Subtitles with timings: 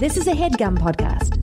[0.00, 1.36] This is a headgum podcast.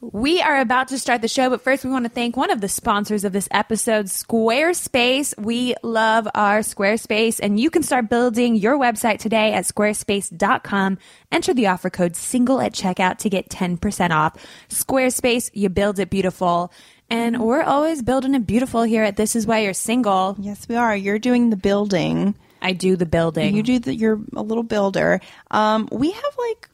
[0.00, 2.60] We are about to start the show, but first we want to thank one of
[2.60, 5.36] the sponsors of this episode, Squarespace.
[5.36, 10.98] We love our Squarespace, and you can start building your website today at squarespace.com.
[11.32, 14.36] Enter the offer code SINGLE at checkout to get 10% off.
[14.68, 16.72] Squarespace, you build it beautiful.
[17.10, 20.36] And we're always building it beautiful here at This Is Why You're Single.
[20.38, 20.96] Yes, we are.
[20.96, 22.36] You're doing the building.
[22.62, 23.54] I do the building.
[23.56, 23.94] You do the.
[23.94, 25.20] You're a little builder.
[25.50, 26.68] Um, we have like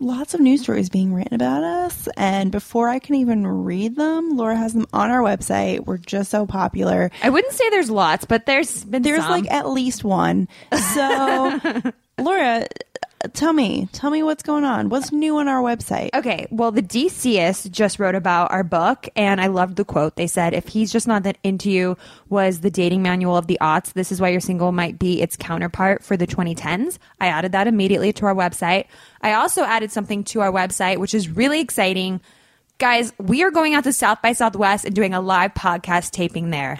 [0.00, 4.36] lots of news stories being written about us, and before I can even read them,
[4.36, 5.84] Laura has them on our website.
[5.86, 7.10] We're just so popular.
[7.22, 9.30] I wouldn't say there's lots, but there's been There's some.
[9.30, 10.48] like at least one.
[10.94, 11.60] So,
[12.18, 12.66] Laura,
[13.32, 14.88] tell me, tell me what's going on.
[14.88, 16.10] What's new on our website?
[16.14, 20.16] Okay, well, the DCist just wrote about our book, and I loved the quote.
[20.16, 21.96] They said, If he's just not that into you,
[22.28, 23.92] was the dating manual of the aughts.
[23.92, 26.98] This is why you're single might be its counterpart for the 2010s.
[27.20, 28.86] I added that immediately to our website.
[29.22, 32.20] I also added something to our website, which is really exciting.
[32.78, 36.50] Guys, we are going out to South by Southwest and doing a live podcast taping
[36.50, 36.76] there.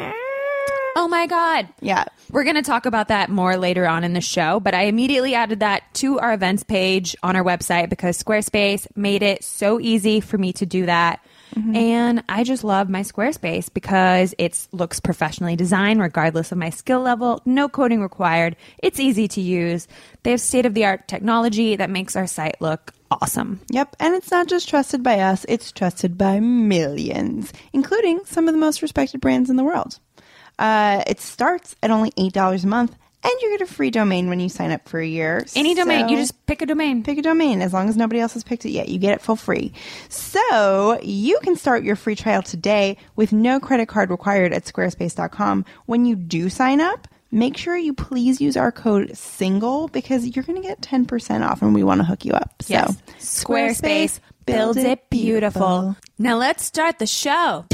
[0.96, 1.68] Oh my God.
[1.80, 2.04] Yeah.
[2.30, 5.34] We're going to talk about that more later on in the show, but I immediately
[5.34, 10.20] added that to our events page on our website because Squarespace made it so easy
[10.20, 11.20] for me to do that.
[11.54, 11.76] Mm-hmm.
[11.76, 17.00] And I just love my Squarespace because it looks professionally designed regardless of my skill
[17.00, 18.56] level, no coding required.
[18.78, 19.86] It's easy to use.
[20.22, 23.60] They have state of the art technology that makes our site look awesome.
[23.70, 28.54] Yep, and it's not just trusted by us, it's trusted by millions, including some of
[28.54, 30.00] the most respected brands in the world.
[30.58, 34.38] Uh, it starts at only $8 a month, and you get a free domain when
[34.38, 35.44] you sign up for a year.
[35.56, 37.02] Any domain, you just pick a domain.
[37.02, 38.88] pick a domain as long as nobody else has picked it yet.
[38.88, 39.72] You get it for free.
[40.10, 45.64] So you can start your free trial today with no credit card required at squarespace.com.
[45.86, 50.44] When you do sign up, make sure you please use our code SINGLE because you're
[50.44, 52.62] going to get 10% off and we want to hook you up.
[52.62, 52.96] So Yes.
[53.18, 55.96] Squarespace builds it beautiful.
[56.18, 57.64] Now let's start the show.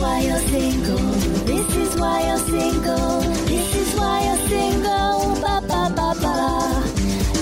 [0.00, 0.96] This is why you're single.
[1.44, 3.20] This is why you're single.
[3.20, 5.34] This is why you're single.
[5.42, 6.82] Ba ba ba ba.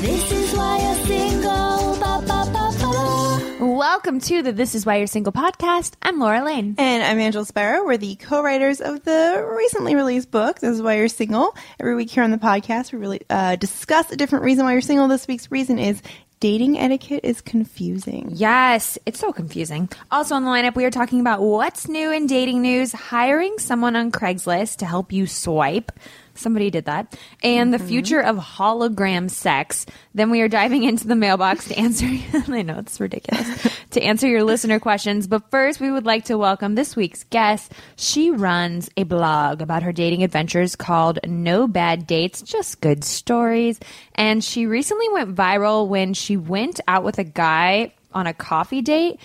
[0.00, 1.96] This is why you're single.
[2.00, 3.64] Ba ba ba ba.
[3.64, 5.92] Welcome to the This Is Why You're Single podcast.
[6.02, 6.74] I'm Laura Lane.
[6.78, 7.84] And I'm Angela Sparrow.
[7.86, 10.58] We're the co-writers of the recently released book.
[10.58, 11.56] This is why you're single.
[11.78, 14.80] Every week here on the podcast, we really uh, discuss a different reason why you're
[14.80, 15.06] single.
[15.06, 16.02] This week's reason is
[16.40, 18.30] dating etiquette is confusing.
[18.32, 19.88] Yes, it's so confusing.
[20.10, 23.96] Also on the lineup, we are talking about what's new in dating news, hiring someone
[23.96, 25.92] on Craigslist to help you swipe.
[26.38, 27.18] Somebody did that.
[27.42, 27.88] And the mm-hmm.
[27.88, 29.86] future of hologram sex.
[30.14, 32.06] Then we are diving into the mailbox to answer.
[32.52, 33.68] I know it's ridiculous.
[33.90, 35.26] to answer your listener questions.
[35.26, 37.72] But first, we would like to welcome this week's guest.
[37.96, 43.80] She runs a blog about her dating adventures called No Bad Dates, Just Good Stories.
[44.14, 48.82] And she recently went viral when she went out with a guy on a coffee
[48.82, 49.20] date.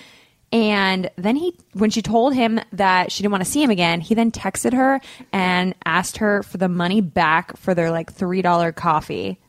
[0.53, 4.00] And then he, when she told him that she didn't want to see him again,
[4.02, 5.02] he then texted her
[5.34, 9.40] and asked her for the money back for their like $3 coffee.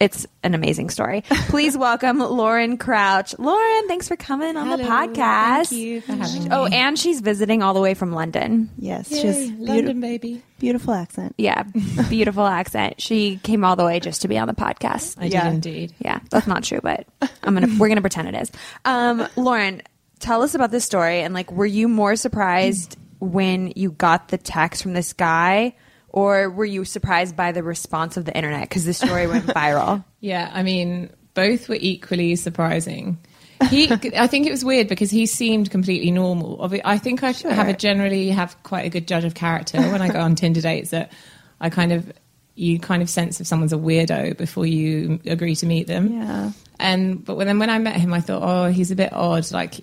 [0.00, 1.22] It's an amazing story.
[1.48, 3.36] Please welcome Lauren Crouch.
[3.38, 5.68] Lauren, thanks for coming on the podcast.
[5.70, 6.48] Thank you for having me.
[6.52, 8.70] Oh, and she's visiting all the way from London.
[8.78, 10.42] Yes, Yay, just London, beauti- baby.
[10.60, 11.34] beautiful accent.
[11.38, 11.64] Yeah,
[12.08, 13.00] beautiful accent.
[13.00, 15.16] She came all the way just to be on the podcast.
[15.20, 15.44] I Yeah.
[15.44, 15.94] did indeed.
[16.00, 17.06] Yeah, that's not true, but
[17.42, 18.52] I'm gonna we're gonna pretend it is.
[18.84, 19.82] Um, Lauren,
[20.18, 24.38] tell us about this story and like, were you more surprised when you got the
[24.38, 25.74] text from this guy,
[26.08, 30.04] or were you surprised by the response of the internet because this story went viral?
[30.20, 33.18] Yeah, I mean, both were equally surprising.
[33.70, 36.60] He, I think it was weird because he seemed completely normal.
[36.84, 40.08] I think I have a generally have quite a good judge of character when I
[40.08, 40.90] go on Tinder dates.
[40.90, 41.10] That
[41.60, 42.12] I kind of
[42.54, 46.12] you kind of sense if someone's a weirdo before you agree to meet them.
[46.12, 46.52] Yeah.
[46.80, 49.50] And but when, then when I met him, I thought, oh, he's a bit odd.
[49.52, 49.80] Like,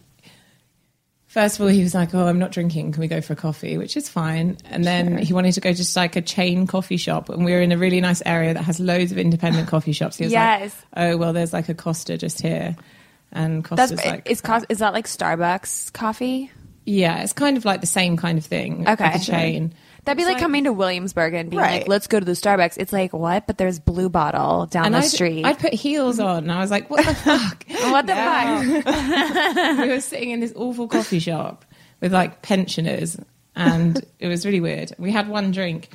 [1.36, 2.94] first of all, he was like, oh, I'm not drinking.
[2.94, 3.78] Can we go for a coffee?
[3.78, 4.56] Which is fine.
[4.70, 7.60] And then he wanted to go just like a chain coffee shop, and we were
[7.60, 10.18] in a really nice area that has loads of independent coffee shops.
[10.18, 10.74] He was Yes.
[10.96, 12.78] like, oh, well, there's like a Costa just here,
[13.34, 14.48] and That's like, is oh.
[14.48, 16.52] cost, is that like Starbucks coffee?
[16.86, 18.88] yeah, it's kind of like the same kind of thing.
[18.88, 19.04] Okay.
[19.04, 19.74] like a chain.
[20.06, 21.80] That'd be like, like- coming to Williamsburg and being Right.
[21.82, 23.48] like, "Let's go to the Starbucks." It's like what?
[23.48, 25.44] But there's Blue Bottle down the I'd, street.
[25.46, 27.66] I'd put heels on, and I was like, "What the fuck?
[27.68, 29.78] what the fuck?
[29.80, 31.66] we were sitting in this awful coffee shop
[32.02, 33.18] with like pensioners,
[33.56, 34.92] and it was really weird.
[34.98, 35.90] We had one drink,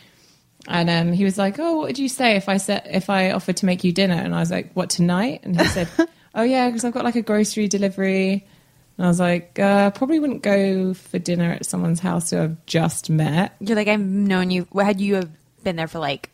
[0.69, 3.31] and um, he was like, "Oh, what would you say if I said if I
[3.33, 5.89] offered to make you dinner?" And I was like, "What tonight?" And he said,
[6.35, 8.47] "Oh yeah, because I've got like a grocery delivery."
[9.01, 12.67] And I was like, uh, "Probably wouldn't go for dinner at someone's house who I've
[12.67, 14.67] just met." You're like, I've known you.
[14.79, 15.31] Had you have
[15.65, 16.29] been there for like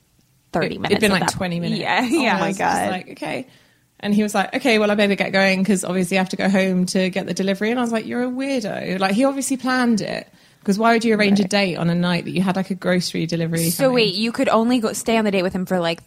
[0.53, 0.91] 30 It- minutes.
[0.91, 1.81] It'd been like that 20 minutes.
[1.81, 2.41] Yeah, yeah.
[2.41, 2.91] My God.
[2.91, 3.47] Like, okay.
[4.01, 6.37] And he was like, okay, well, I better get going because obviously I have to
[6.37, 7.71] go home to get the delivery.
[7.71, 8.99] And I was like, you're a weirdo.
[8.99, 10.29] Like, he obviously planned it.
[10.59, 12.75] Because why would you arrange a date on a night that you had like a
[12.75, 13.71] grocery delivery?
[13.71, 13.95] So coming?
[13.95, 16.01] wait, you could only go stay on the date with him for like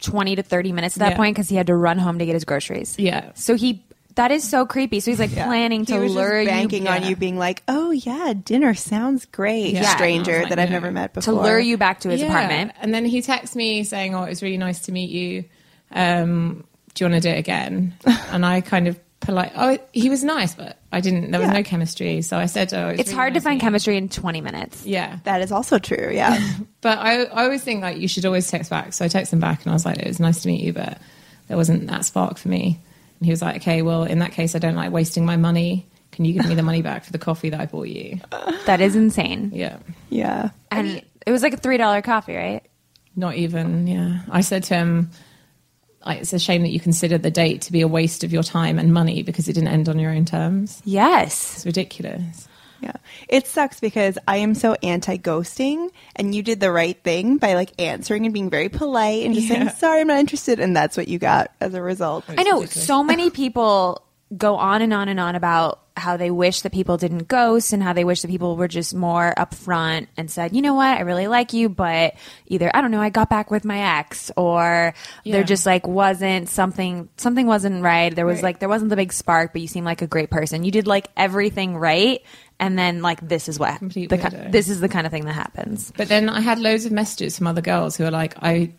[0.00, 1.16] 20 to 30 minutes at that Yeah.
[1.16, 2.96] point because he had to run home to get his groceries.
[2.98, 3.30] Yeah.
[3.34, 3.84] So he,
[4.16, 5.00] that is so creepy.
[5.00, 7.08] So he's like planning He to was lure just you banking on yeah.
[7.08, 9.94] you being like, "Oh yeah, dinner sounds great." Yeah.
[9.96, 12.28] Stranger like, that I've never met before to lure you back to his Yeah.
[12.28, 12.72] apartment.
[12.80, 15.44] And then he texts me saying, "Oh, it was really nice to meet you.
[15.90, 16.64] Um,
[16.94, 17.94] do you want to do it again?"
[18.30, 19.52] and I kind of polite.
[19.56, 21.30] Oh, he was nice, but I didn't.
[21.30, 21.54] There was Yeah.
[21.54, 24.40] no chemistry, so I said, "Oh, It's really hard to find meeting chemistry in 20
[24.40, 24.84] minutes.
[24.84, 26.10] Yeah, That is also true.
[26.12, 26.38] Yeah.
[26.80, 28.92] but I, I always think like you should always text back.
[28.92, 30.72] So I texted him back, and I was like, "It was nice to meet you,
[30.72, 30.98] but
[31.48, 32.80] there wasn't that spark for me."
[33.22, 35.86] And he was like, "Okay, well, in that case, I don't like wasting my money.
[36.10, 38.18] Can you give me the money back for the coffee that I bought you?"
[38.66, 39.52] That is insane.
[39.54, 39.78] Yeah.
[40.10, 40.50] yeah.
[40.72, 42.62] And it was like a $3 coffee, right?
[43.14, 44.22] Not even, yeah.
[44.28, 45.10] I said to him,
[46.04, 48.42] like, it's a shame that you consider the date to be a waste of your
[48.42, 50.82] time and money because it didn't end on your own terms.
[50.84, 51.56] Yes.
[51.56, 52.48] It's ridiculous.
[52.82, 52.92] Yeah.
[53.28, 57.54] It sucks because I am so anti ghosting and you did the right thing by
[57.54, 60.58] like answering and being very polite and just saying, sorry, I'm not interested.
[60.58, 62.24] And that's what you got as a result.
[62.28, 64.02] I know so many people
[64.36, 67.82] go on and on and on about how they wish that people didn't ghost and
[67.82, 71.00] how they wish that people were just more upfront and said, you know what, I
[71.00, 72.14] really like you, but
[72.46, 74.94] either I don't know, I got back with my ex, or
[75.26, 78.14] there just like wasn't something, something wasn't right.
[78.16, 78.44] There was Right.
[78.44, 80.64] like there wasn't the big spark, but you seem like a great person.
[80.64, 82.22] You did like everything right,
[82.62, 84.52] and then like this is what Complete the weirdo.
[84.52, 85.92] this is the kind of thing that happens.
[85.96, 88.72] But then I had loads of messages from other girls who are like, I.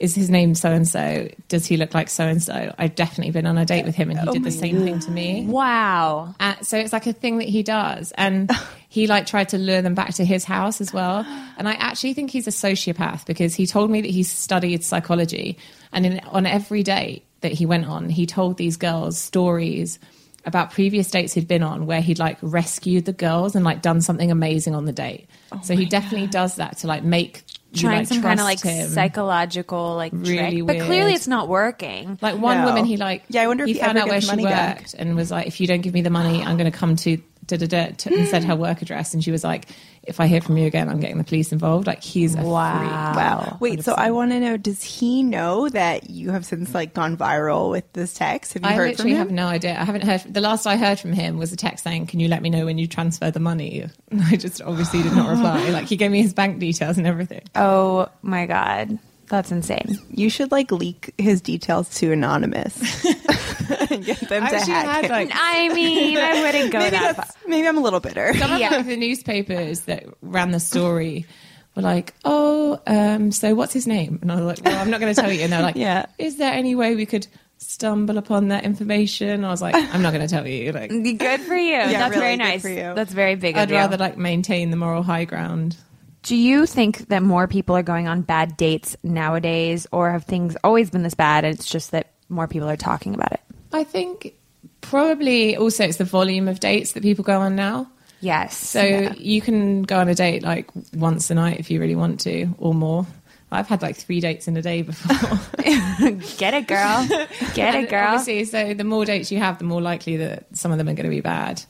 [0.00, 1.28] Is his name so and so?
[1.48, 2.74] Does he look like so and so?
[2.76, 5.10] I've definitely been on a date with him and he did the same thing to
[5.10, 5.46] me.
[5.46, 6.34] Wow.
[6.40, 8.50] Uh, so it's like a thing that he does, and
[8.88, 11.24] he like tried to lure them back to his house as well.
[11.56, 15.56] And I actually think he's a sociopath because he told me that he studied psychology,
[15.92, 20.00] and in, on every date that he went on, he told these girls stories
[20.46, 24.00] about previous dates he'd been on where he'd like rescued the girls and like done
[24.00, 25.26] something amazing on the date.
[25.52, 28.44] Oh so he definitely does that to like make you, Trying like, some kind of
[28.44, 28.88] like him.
[28.88, 32.18] psychological like Really trick, but clearly it's not working.
[32.20, 32.66] Like one No.
[32.66, 34.86] woman, he like Yeah, I wonder if he he found out where she worked back.
[34.96, 37.18] and was like, if you don't give me the money, I'm going to come to
[37.46, 39.66] da da da to- and said her work address, and she was like,
[40.02, 41.86] if I hear from you again, I'm getting the police involved.
[41.86, 42.78] Like he's a Wow.
[42.78, 42.90] freak.
[43.16, 43.56] Wow.
[43.60, 47.16] Wait, so I want to know does he know that you have since like gone
[47.16, 48.52] viral with this text?
[48.54, 49.18] Have you I heard from literally him?
[49.18, 49.72] have no idea.
[49.80, 50.22] I haven't heard.
[50.28, 52.66] The last I heard from him was a text saying, "Can you let me know
[52.66, 55.68] when you transfer the money?" And I just obviously did not reply.
[55.74, 57.42] Like he gave me his bank details and everything.
[57.54, 58.98] Oh my god,
[59.28, 59.98] that's insane.
[60.10, 63.04] You should like leak his details to Anonymous
[63.90, 65.10] and get them I to actually hack had him.
[65.10, 67.26] like I mean, I wouldn't go maybe, that far.
[67.46, 68.34] maybe I'm a little bitter.
[68.34, 68.70] some of Yeah.
[68.70, 71.26] like, the newspapers that ran the story
[71.74, 75.00] were like, "Oh, um, so what's his name?" And I was like, "Well, I'm not
[75.00, 76.06] going to tell you." And they're like, Yeah.
[76.18, 77.26] is there any way we could
[77.58, 81.40] stumble upon that information?" I was like, "I'm not going to tell you." Like, Good
[81.40, 81.72] for you.
[81.72, 82.62] Yeah, that's really very nice.
[82.62, 82.92] for you.
[82.94, 83.76] That's very big I'd of you.
[83.76, 85.76] rather like maintain the moral high ground.
[86.24, 90.56] Do you think that more people are going on bad dates nowadays, or have things
[90.64, 91.44] always been this bad?
[91.44, 93.40] And it's just that more people are talking about it.
[93.72, 94.34] I think
[94.80, 97.90] probably also it's the volume of dates that people go on now.
[98.20, 98.56] Yes.
[98.56, 102.20] So you can go on a date like once a night if you really want
[102.20, 103.06] to, or more.
[103.50, 105.14] I've had like three dates in a day before.
[106.38, 107.06] get it, girl.
[107.54, 108.14] Get it, girl.
[108.14, 110.94] Obviously, so the more dates you have, the more likely that some of them are
[110.94, 111.62] going to be bad.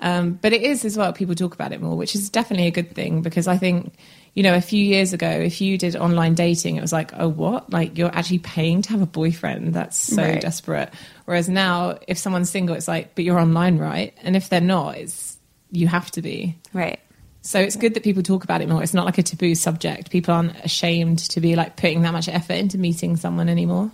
[0.00, 1.12] Um, but it is as well.
[1.12, 3.94] People talk about it more, which is definitely a good thing because I think,
[4.34, 7.28] you know, a few years ago, if you did online dating, it was like, oh,
[7.28, 7.72] what?
[7.72, 9.74] Like you're actually paying to have a boyfriend?
[9.74, 10.40] That's so Right.
[10.40, 10.90] desperate.
[11.24, 14.14] Whereas now, if someone's single, it's like, but you're online, right?
[14.22, 15.36] And if they're not, it's
[15.70, 16.56] you have to be.
[16.72, 16.98] Right.
[17.42, 18.82] So it's good that people talk about it more.
[18.82, 20.10] It's not like a taboo subject.
[20.10, 23.90] People aren't ashamed to be like putting that much effort into meeting someone anymore.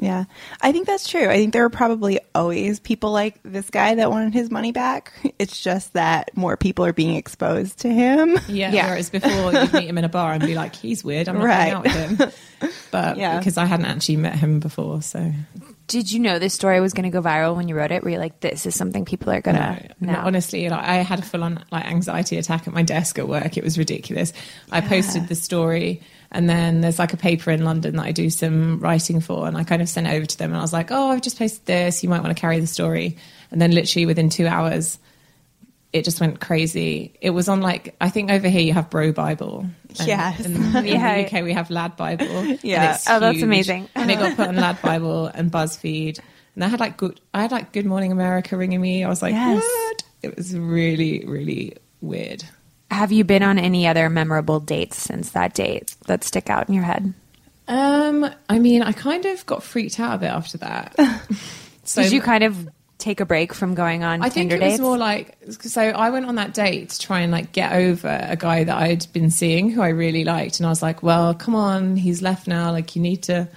[0.00, 0.24] Yeah,
[0.60, 1.28] I think that's true.
[1.28, 5.12] I think there are probably always people like this guy that wanted his money back.
[5.38, 8.38] It's just that more people are being exposed to him.
[8.48, 8.70] Yeah.
[8.72, 8.86] Yeah.
[8.90, 11.28] Whereas before you'd meet him in a bar and be like, he's weird.
[11.28, 11.70] I'm not Right.
[11.72, 12.30] going out with him.
[12.90, 13.38] But Yeah.
[13.38, 15.32] because I hadn't actually met him before, so
[15.88, 18.02] Did you know this story was going to go viral when you wrote it?
[18.02, 20.18] Were you like, this is something people are going to no, know?
[20.20, 23.56] honestly, like I had a full on like anxiety attack at my desk at work.
[23.56, 24.32] It was ridiculous.
[24.72, 28.28] I posted the story, and then there's like a paper in London that I do
[28.30, 30.72] some writing for, and I kind of sent it over to them, and I was
[30.72, 32.02] like, "Oh, I've just posted this.
[32.02, 33.16] You might want to carry the story."
[33.50, 34.98] And then literally within two hours,
[35.92, 37.14] it just went crazy.
[37.22, 39.66] It was on like I think over here you have Bro Bible.
[39.98, 40.44] And Yes.
[40.44, 41.22] In, in Yeah.
[41.22, 42.44] the UK we have Lad Bible.
[42.62, 42.98] Yeah.
[43.08, 43.88] Oh, that's amazing.
[43.94, 46.20] and it got put on Lad Bible and BuzzFeed.
[46.54, 49.02] And I had like good I had like Good Morning America ringing me.
[49.02, 49.62] I was like, Yes.
[49.62, 50.02] what?
[50.22, 52.44] It was really, really weird.
[52.90, 56.74] Have you been on any other memorable dates since that date that stick out in
[56.74, 57.12] your head?
[57.68, 60.94] Um, I mean, I kind of got freaked out a bit after that.
[61.84, 64.72] so Did you kind of take a break from going on I think it was
[64.72, 64.80] dates?
[64.80, 65.82] more like so.
[65.82, 69.06] I went on that date to try and like get over a guy that I'd
[69.12, 72.48] been seeing who I really liked, and I was like, "Well, come on, he's left
[72.48, 72.72] now.
[72.72, 73.48] Like, you need to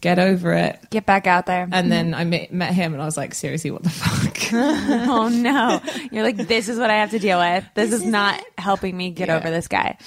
[0.00, 1.68] get over it." Get back out there.
[1.70, 5.28] And then I met, met him, and I was like, "Seriously, what the fuck?" oh
[5.28, 5.80] no.
[6.10, 7.64] You're like, this is what I have to deal with.
[7.74, 9.36] This, is, not helping me get Yeah.
[9.36, 9.98] over this guy.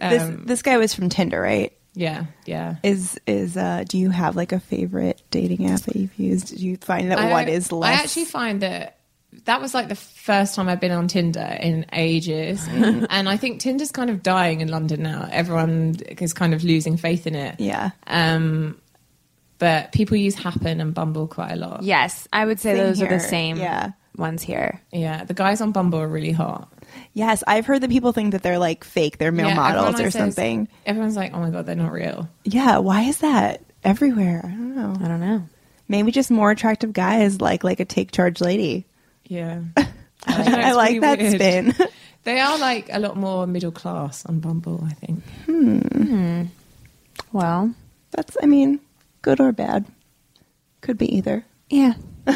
[0.00, 1.72] This Um, this guy was from Tinder, right?
[1.94, 2.76] yeah, yeah.
[2.82, 6.56] Is is uh do you have like a favorite dating app that you've used?
[6.56, 8.98] Do you find that I- one is less I actually find that
[9.44, 13.60] that was like the first time I've been on Tinder in ages, and I think
[13.60, 15.28] Tinder's kind of dying in London now.
[15.30, 17.56] Everyone is kind of losing faith in it.
[17.60, 17.90] Yeah.
[18.06, 18.78] Um,
[19.58, 21.82] but people use Happn and Bumble quite a lot.
[21.82, 23.90] Yes, I would say Same those are the same Yeah.
[24.16, 24.80] ones here.
[24.92, 26.68] Yeah, the guys on Bumble are really hot.
[27.14, 30.10] Yes, I've heard that people think that they're like fake, they're male Yeah, models or
[30.10, 30.68] says- something.
[30.86, 34.42] Everyone's like, "Oh my god, they're not real." Yeah, why is that everywhere?
[34.44, 34.94] I don't know.
[35.04, 35.42] I don't know.
[35.88, 38.86] Maybe just more attractive guys like like a take charge lady.
[39.26, 39.82] Yeah, I,
[40.42, 41.34] don't know, it's like that weird.
[41.34, 41.74] spin.
[42.26, 44.82] They are like a lot more middle class on Bumble.
[44.84, 45.22] I think.
[45.46, 46.42] Hmm.
[47.32, 47.72] Well,
[48.10, 48.80] That's I mean,
[49.26, 49.84] good or bad.
[50.82, 51.44] Could be either.
[51.68, 51.94] yeah.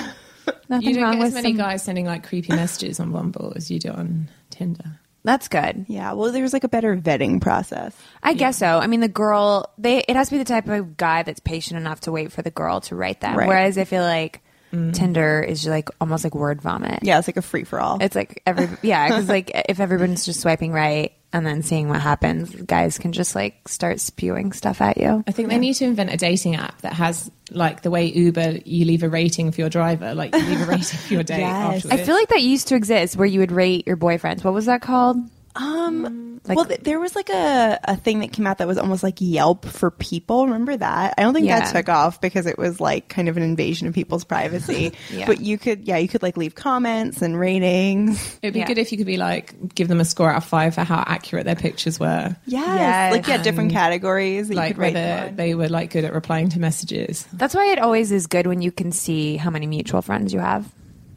[0.68, 3.12] Nothing You don't wrong get as with many some- guys sending like creepy messages on
[3.12, 4.98] Bumble as you do on Tinder.
[5.22, 5.84] That's good.
[5.88, 7.94] Yeah, well there's like a better vetting process.
[8.22, 8.66] I guess so.
[8.66, 11.78] I mean, the girl, they it has to be the type of guy that's patient
[11.78, 13.36] enough to wait for the girl to write them.
[13.36, 13.46] Right.
[13.46, 14.42] Whereas I feel like
[14.72, 14.92] mm.
[14.92, 17.00] Tinder is like almost like word vomit.
[17.02, 17.98] Yeah, it's like a free for all.
[18.00, 22.00] It's like every yeah, because like if everyone's just swiping right and then seeing what
[22.00, 25.22] happens, guys can just like start spewing stuff at you.
[25.26, 28.58] I think they need to invent a dating app that has like the way Uber,
[28.64, 31.40] you leave a rating for your driver, like you leave a rating for your date.
[31.50, 31.86] Yes.
[31.86, 34.44] I feel like that used to exist where you would rate your boyfriends.
[34.44, 35.16] What was that called?
[35.56, 38.78] Um, Like- well, th- there was like a, a thing that came out that was
[38.78, 40.46] almost like Yelp for people.
[40.46, 41.14] Remember that?
[41.18, 41.60] I don't think Yeah.
[41.60, 44.92] that took off because it was like kind of an invasion of people's privacy.
[45.10, 45.26] Yeah.
[45.26, 48.38] But you could, yeah, you could like leave comments and ratings.
[48.42, 48.66] It'd be Yeah.
[48.66, 51.02] good if you could be like, give them a score out of five for how
[51.06, 52.34] accurate their pictures were.
[52.46, 53.12] Yeah, Yes.
[53.12, 56.04] Like, yeah, different categories that you Like could rate whether them they were like good
[56.04, 57.26] at replying to messages.
[57.32, 60.38] That's why it always is good when you can see how many mutual friends you
[60.40, 60.64] have.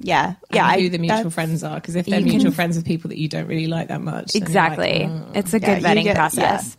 [0.03, 0.25] Yeah.
[0.27, 0.71] and Yeah.
[0.73, 1.75] who I- the mutual friends are.
[1.75, 4.01] Because if they're You can- mutual friends with people that you don't really like that
[4.01, 4.35] much.
[4.35, 5.07] Exactly.
[5.07, 6.77] like, "Mm." It's a good you vetting get- process.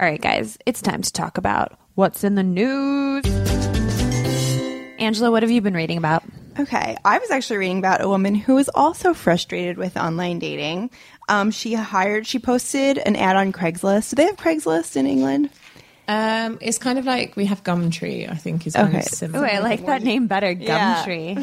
[0.00, 3.24] All right, guys, it's time to talk about what's in the news.
[5.00, 6.22] Angela, what have you been reading about?
[6.58, 10.90] Okay, I was actually reading about a woman who was also frustrated with online dating.
[11.28, 14.10] Um, she hired, she posted an ad on Craigslist.
[14.10, 15.50] Do they have Craigslist in England?
[16.08, 18.30] Um, it's kind of like we have Gumtree.
[18.30, 18.98] I think is kind Okay.
[19.00, 19.46] of Oh, similar.
[19.46, 21.34] I like that name better, Gumtree.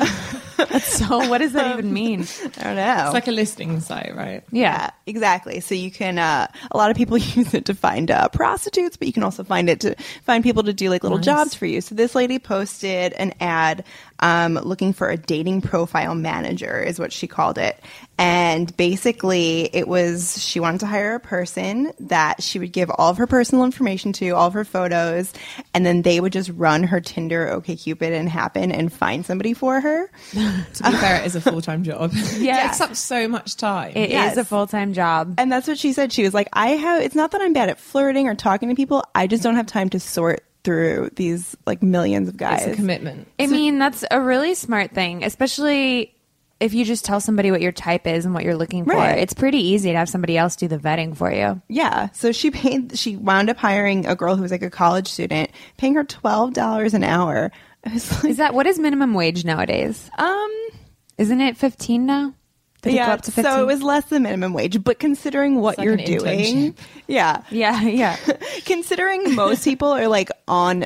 [0.58, 1.30] That's so.
[1.30, 2.22] What does that even mean?
[2.58, 3.04] I don't know.
[3.06, 4.44] It's like a listing site, right?
[4.52, 5.60] Yeah, exactly.
[5.60, 6.18] So you can.
[6.18, 9.44] Uh, a lot of people use it to find uh, prostitutes, but you can also
[9.44, 11.26] find it to find people to do like little Nice.
[11.26, 11.82] jobs for you.
[11.82, 13.84] So this lady posted an ad
[14.20, 17.80] um, looking for a dating profile manager, is what she called it.
[18.18, 23.10] And basically, it was she wanted to hire a person that she would give all
[23.12, 25.34] of her personal information to, all of her photos,
[25.74, 29.82] and then they would just run her Tinder, OkCupid, and Happn and find somebody for
[29.82, 30.10] her.
[30.76, 32.12] To be fair, it is a full time job.
[32.38, 32.58] Yeah.
[32.66, 33.92] it takes up so much time.
[33.96, 34.38] It is Yes.
[34.38, 35.36] a full time job.
[35.38, 36.12] And that's what she said.
[36.14, 38.76] She was like, I have, it's not that I'm bad at flirting or talking to
[38.76, 39.04] people.
[39.14, 42.64] I just don't have time to sort through these like millions of guys.
[42.64, 43.28] it's a commitment.
[43.40, 46.12] I mean, that's a really smart thing, especially
[46.60, 48.94] if you just tell somebody what your type is and what you're looking for.
[48.94, 49.20] Right.
[49.20, 51.62] It's pretty easy to have somebody else do the vetting for you.
[51.70, 52.10] yeah.
[52.14, 55.52] So she paid, she wound up hiring a girl who was like a college student,
[55.78, 57.52] paying her $12 an hour.
[57.86, 60.10] I was like, Is that what is minimum wage nowadays?
[60.18, 60.52] um,
[61.18, 62.34] Isn't it 15 now?
[62.86, 63.12] Did yeah.
[63.12, 63.44] up to 15?
[63.44, 66.78] So it was less than minimum wage, but considering what like you're doing, internship.
[67.08, 68.16] yeah, Yeah, yeah.
[68.66, 70.86] considering most people are like on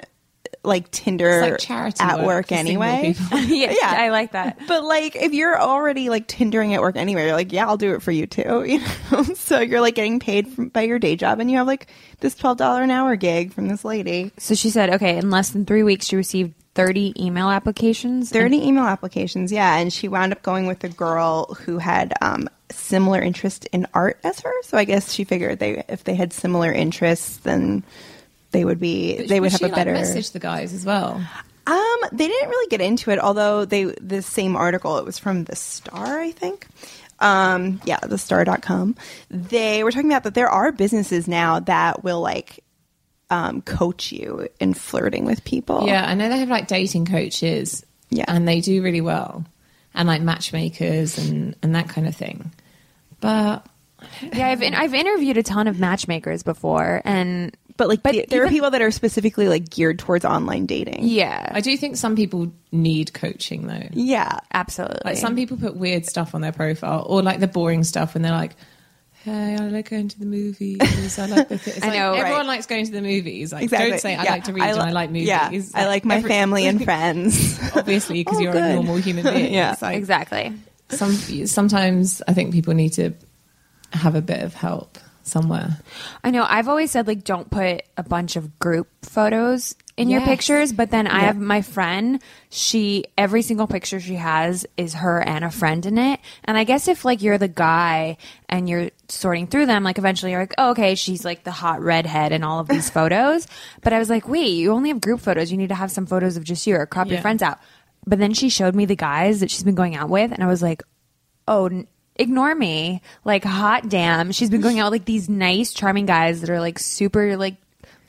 [0.63, 3.15] like Tinder like charity at work work anyway.
[3.31, 3.93] yeah, Yeah.
[3.97, 4.59] I like that.
[4.67, 7.95] But like, if you're already like Tindering at work anyway, you're like, yeah, I'll do
[7.95, 8.65] it for you too.
[8.69, 8.79] You
[9.11, 11.87] know, so you're like getting paid from, by your day job, and you have like
[12.19, 14.31] this twelve dollar an hour gig from this lady.
[14.37, 16.53] So she said, okay, in less than three weeks, she received
[16.85, 18.29] 30 email applications.
[18.31, 22.49] Thirty email applications, yeah, and she wound up going with a girl who had um,
[22.71, 24.53] similar interest in art as her.
[24.63, 27.83] So I guess she figured they if they had similar interests, then
[28.51, 29.91] they would be But they would she, have a better.
[29.93, 31.21] like, message the guys as well.
[31.67, 35.43] Um, they didn't really get into it, although they the same article, it was from
[35.43, 36.65] the Star, I think.
[37.19, 38.95] Um, yeah, the star.com.
[39.29, 42.63] They were talking about that there are businesses now that will like
[43.29, 45.85] um, coach you in flirting with people.
[45.87, 47.85] Yeah, I know they have like dating coaches.
[48.11, 48.25] Yeah.
[48.27, 49.45] and they do really well,
[49.93, 52.51] and like matchmakers and and that kind of thing.
[53.19, 53.65] But
[54.33, 58.43] Yeah, I've, I've interviewed a ton of matchmakers before, and But like, But the- there
[58.43, 61.01] are people that are specifically like geared towards online dating.
[61.03, 63.87] Yeah, I do think some people need coaching though.
[63.91, 64.39] Yeah.
[64.53, 65.01] absolutely.
[65.05, 68.23] Like some people put weird stuff on their profile, or like the boring stuff when
[68.23, 68.55] they're like,
[69.23, 71.17] "Hey, I like going to the movies.
[71.19, 71.77] I like the." Th-.
[71.83, 72.19] I like, know, right.
[72.21, 73.51] everyone likes going to the movies.
[73.53, 73.89] Like, Exactly.
[73.91, 74.31] don't say I Yeah.
[74.31, 75.27] like to read and li- I like movies.
[75.27, 75.49] Yeah.
[75.75, 77.59] I like my every- family and friends.
[77.75, 78.63] obviously because Oh, you're good.
[78.71, 79.53] a normal human being.
[79.53, 79.75] Yeah.
[79.81, 80.53] Like exactly.
[80.89, 81.13] some
[81.45, 83.13] sometimes I think people need to
[83.93, 85.77] have a bit of help somewhere.
[86.23, 86.45] I know.
[86.47, 90.89] I've always said like don't put a bunch of group photos in your pictures, but
[90.91, 91.25] then I Yeah.
[91.27, 95.97] have my friend, she every single picture she has is her and a friend in
[95.97, 96.19] it.
[96.45, 100.31] And I guess if like you're the guy and you're sorting through them, like eventually
[100.31, 103.45] you're like, oh, okay, she's like the hot redhead in all of these photos.
[103.81, 105.51] But I was like, wait, you only have group photos.
[105.51, 107.59] You need to have some photos of just you or crop your friends out.
[108.07, 110.47] But then she showed me the guys that she's been going out with, and I
[110.47, 110.81] was like,
[111.47, 111.83] oh,
[112.15, 113.01] ignore me.
[113.25, 114.31] Like, hot damn.
[114.31, 117.57] She's been going out with like these nice, charming guys that are like super, like,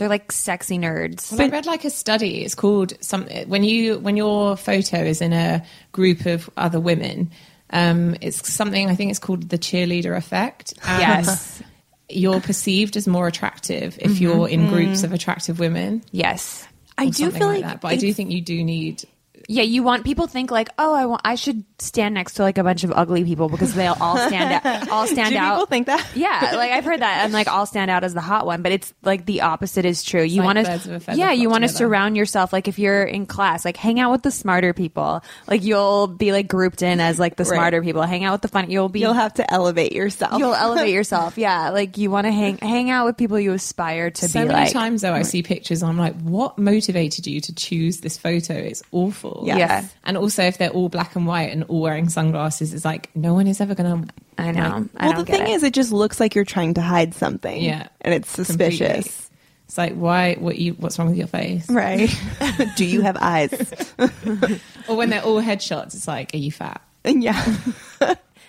[0.00, 1.30] they're like sexy nerds.
[1.30, 2.42] Well, I read like a study.
[2.42, 7.30] It's called some when you when your photo is in a group of other women.
[7.68, 10.74] Um, it's something I think it's called the cheerleader effect.
[10.84, 11.62] Yes.
[12.08, 16.02] you're perceived as more attractive if you're in groups of attractive women.
[16.10, 16.66] Yes.
[16.98, 17.80] I do feel like, that.
[17.80, 19.04] But I do think you do need.
[19.52, 22.56] Yeah, you want people think like, oh, I want, I should stand next to like
[22.56, 25.54] a bunch of ugly people because they'll all stand out, all stand Do out.
[25.54, 26.06] people think that?
[26.14, 28.70] Yeah, like I've heard that, and like I'll stand out as the hot one, but
[28.70, 30.22] it's like the opposite is true.
[30.22, 32.52] you like want birds of a to, yeah, you want to surround yourself.
[32.52, 35.22] Like if you're in class, like hang out with the smarter people.
[35.48, 37.56] Like you'll be like grouped in as like the Right.
[37.56, 38.02] smarter people.
[38.02, 38.70] Hang out with the fun.
[38.70, 40.38] You'll be You'll have to elevate yourself.
[40.38, 41.36] you'll elevate yourself.
[41.36, 44.30] Yeah, like you want to hang hang out with people you aspire to So be
[44.32, 44.72] So many like.
[44.72, 45.82] times though, I see pictures.
[45.82, 48.54] and I'm like, what motivated you to choose this photo?
[48.54, 49.39] It's awful.
[49.44, 49.58] Yes.
[49.58, 49.84] Yeah.
[50.04, 53.34] And also, if they're all black and white and all wearing sunglasses, it's like no
[53.34, 54.14] one is ever going to.
[54.38, 54.88] I know.
[54.96, 55.56] I well, don't the get thing it.
[55.56, 57.62] is, it just looks like you're trying to hide something.
[57.62, 57.88] Yeah.
[58.00, 59.30] And it's suspicious.
[59.66, 60.34] It's like why?
[60.34, 60.72] What you?
[60.72, 61.68] What's wrong with your face?
[61.70, 62.10] Right.
[62.76, 63.72] do you have eyes?
[64.88, 66.80] Or when they're all headshots, it's like, are you fat?
[67.04, 67.56] yeah.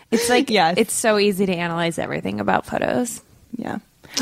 [0.10, 0.76] it's like Yes.
[0.78, 3.22] it's so easy to analyze everything about photos.
[3.56, 3.78] Yeah.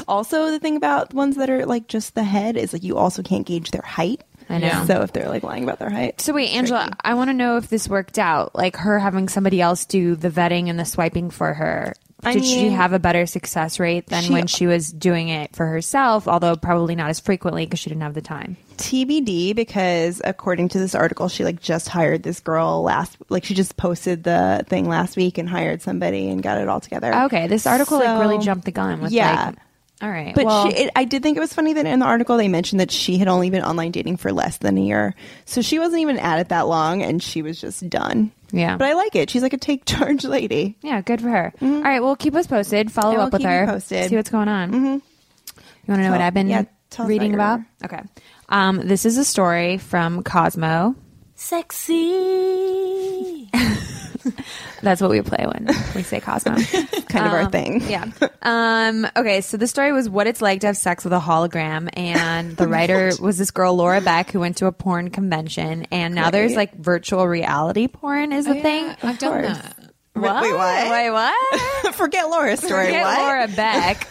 [0.08, 3.24] Also, the thing about ones that are like just the head is like you also
[3.24, 4.22] can't gauge their height.
[4.50, 4.68] I know.
[4.68, 4.86] Yeah.
[4.86, 6.20] So if they're like lying about their height.
[6.22, 8.56] So wait, Angela, I want to know if this worked out.
[8.56, 11.94] Like her having somebody else do the vetting and the swiping for her.
[12.22, 15.30] I Did she mean, have a better success rate than she- when she was doing
[15.30, 16.28] it for herself?
[16.28, 18.58] Although probably not as frequently because she didn't have the time.
[18.76, 23.54] TBD because according to this article, she like just hired this girl last, like she
[23.54, 27.14] just posted the thing last week and hired somebody and got it all together.
[27.26, 29.46] Okay, this article like really jumped the gun with Yeah.
[29.48, 29.56] like.
[30.02, 32.06] All right, But well, she, it, I did think it was funny that in the
[32.06, 35.14] article they mentioned that she had only been online dating for less than a year,
[35.44, 38.32] so she wasn't even at it that long, and she was just done.
[38.52, 38.78] Yeah.
[38.78, 39.30] but I like it.
[39.30, 40.78] She's like a take charge lady.
[40.82, 41.54] yeah, good for her.
[41.62, 42.92] All right, well, keep us posted.
[42.92, 43.66] Follow up with her.
[43.68, 44.10] posted.
[44.10, 44.72] See what's going on.
[44.72, 44.86] Mm-hmm.
[44.86, 45.02] You
[45.88, 46.64] want to know what I've been yeah,
[47.00, 47.92] reading about about?
[47.92, 48.04] Okay,
[48.48, 50.96] um, this is a story from Cosmo.
[51.40, 52.00] Sexy.
[54.82, 56.56] That's what we play when we say Cosmo.
[57.08, 57.82] Kind of our Um, thing.
[57.90, 58.08] Yeah.
[58.42, 61.88] Um, okay, so the story was what it's like to have sex with a hologram,
[61.94, 66.14] and the writer was this girl Laura Beck who went to a porn convention, and
[66.14, 68.86] now there's like virtual reality porn is a Oh, thing.
[68.88, 69.78] yeah, I've done that.
[70.16, 70.44] What?
[70.44, 70.92] Wait, what?
[70.92, 71.96] Wait, what?
[71.96, 72.88] Forget Laura's story.
[72.88, 73.20] Forget what?
[73.20, 74.10] Laura Beck.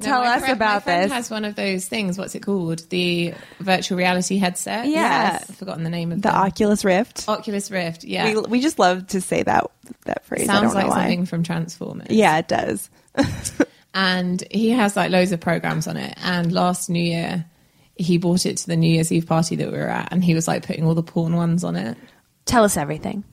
[0.00, 1.12] Tell us friend- about my friend this.
[1.12, 2.16] Has one of those things.
[2.18, 2.88] What's it called?
[2.90, 4.86] The virtual reality headset.
[4.86, 5.46] Yes.
[5.48, 6.36] I've forgotten the name of The them.
[6.40, 7.28] Oculus Rift.
[7.28, 8.04] Oculus Rift.
[8.04, 9.70] Yeah, We we just love to say that
[10.04, 10.48] that phrase.
[10.48, 12.08] I sounds like something from Transformers.
[12.10, 12.88] Yeah, it does.
[13.94, 16.14] and he has like loads of programs on it.
[16.22, 17.44] And last New Year,
[17.96, 20.34] he bought it to the New Year's Eve party that we were at, and he
[20.34, 21.96] was like putting all the porn ones on it.
[22.46, 23.24] Tell us everything.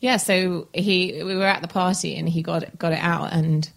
[0.00, 3.68] Yeah, so he we were at the party and he got got it out and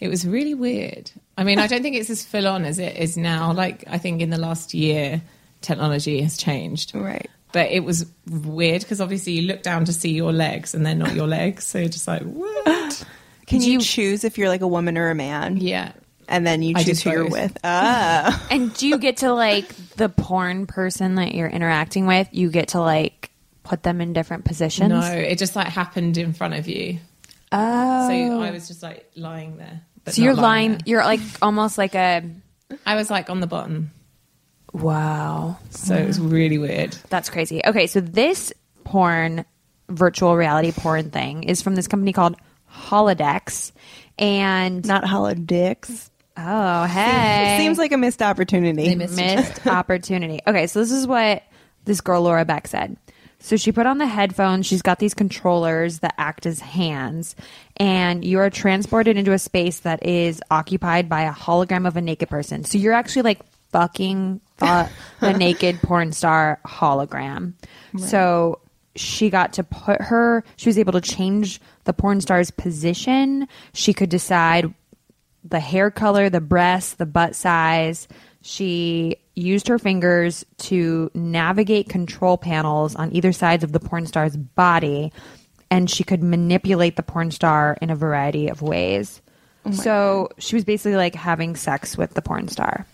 [0.00, 1.10] it was really weird.
[1.36, 3.52] I mean, I don't think it's as full on as it is now.
[3.52, 5.22] Like I think in the last year
[5.60, 6.94] technology has changed.
[6.94, 7.28] Right.
[7.52, 10.94] But it was weird because obviously you look down to see your legs and they're
[10.94, 11.64] not your legs.
[11.66, 13.04] So you're just like, what?
[13.46, 15.56] Can you, you- choose if you're like a woman or a man?
[15.56, 15.92] Yeah.
[16.28, 17.56] And then you choose who you're with.
[17.64, 18.46] Ah.
[18.52, 22.28] And do you get to like the porn person that you're interacting with?
[22.30, 23.30] You get to like
[23.64, 24.90] put them in different positions.
[24.90, 26.98] No, it just like happened in front of you.
[27.52, 29.82] Oh, So I was just like lying there.
[30.10, 30.82] But so you're lying lying.
[30.86, 32.22] You're like almost like a
[32.86, 33.90] I was like on the bottom.
[34.72, 35.58] wow.
[35.70, 36.92] So it was really weird.
[37.08, 37.60] That's crazy.
[37.64, 38.52] Okay, so this
[38.84, 39.44] porn,
[39.88, 42.36] virtual reality porn thing is from this company called
[42.72, 43.72] Holodex.
[44.18, 46.10] And Not holodicks.
[46.36, 47.56] oh, hey.
[47.56, 48.88] It Seems like a missed opportunity.
[48.88, 50.40] They missed- missed opportunity.
[50.46, 51.42] Okay, so this is what
[51.86, 52.96] this girl Laura Beck said.
[53.38, 54.66] So she put on the headphones.
[54.66, 57.34] She's got these controllers that act as hands,
[57.80, 62.02] and you are transported into a space that is occupied by a hologram of a
[62.02, 62.62] naked person.
[62.62, 63.40] So you're actually like
[63.70, 64.90] fucking the,
[65.20, 67.54] the naked porn star hologram.
[67.96, 68.60] So
[68.96, 73.48] she got to put her, she was able to change the porn star's position.
[73.72, 74.74] She could decide
[75.42, 78.08] the hair color, the breasts, the butt size.
[78.42, 84.36] She used her fingers to navigate control panels on either sides of the porn star's
[84.36, 85.12] body,
[85.70, 89.20] and she could manipulate the porn star in a variety of ways.
[89.72, 92.86] so she was basically like having sex with the porn star.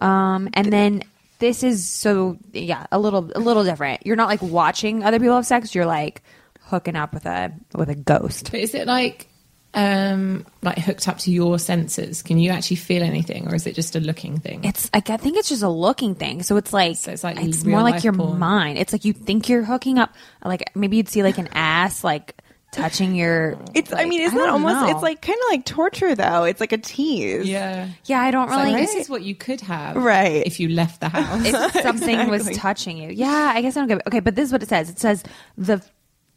[0.00, 1.02] Um, and then
[1.38, 4.06] this is so yeah, a little a little different.
[4.06, 5.74] You're not like watching other people have sex.
[5.74, 6.22] You're like
[6.62, 8.50] hooking up with a with a ghost.
[8.50, 9.28] But is it like
[9.74, 12.22] um like hooked up to your senses?
[12.22, 14.64] Can you actually feel anything, or is it just a looking thing?
[14.64, 16.42] It's like I think it's just a looking thing.
[16.42, 18.38] So it's like So it's like it's more like your porn.
[18.38, 18.78] mind.
[18.78, 20.14] It's like you think you're hooking up.
[20.44, 22.36] Like maybe you'd see like an ass like
[22.70, 23.58] touching your.
[23.74, 23.92] It's.
[23.92, 24.74] I mean, isn't I that almost?
[24.74, 24.88] know.
[24.90, 26.44] It's like kind of like torture, though.
[26.44, 27.46] It's like a tease.
[27.48, 27.88] yeah.
[28.04, 28.80] yeah, I don't It's like, really.
[28.86, 30.46] this is what you could have, Right.
[30.46, 31.44] If you left the house.
[31.44, 33.10] if something was touching you.
[33.10, 34.06] Yeah, I guess I don't get it.
[34.06, 34.88] Okay, but this is what it says.
[34.90, 35.22] It says
[35.58, 35.82] the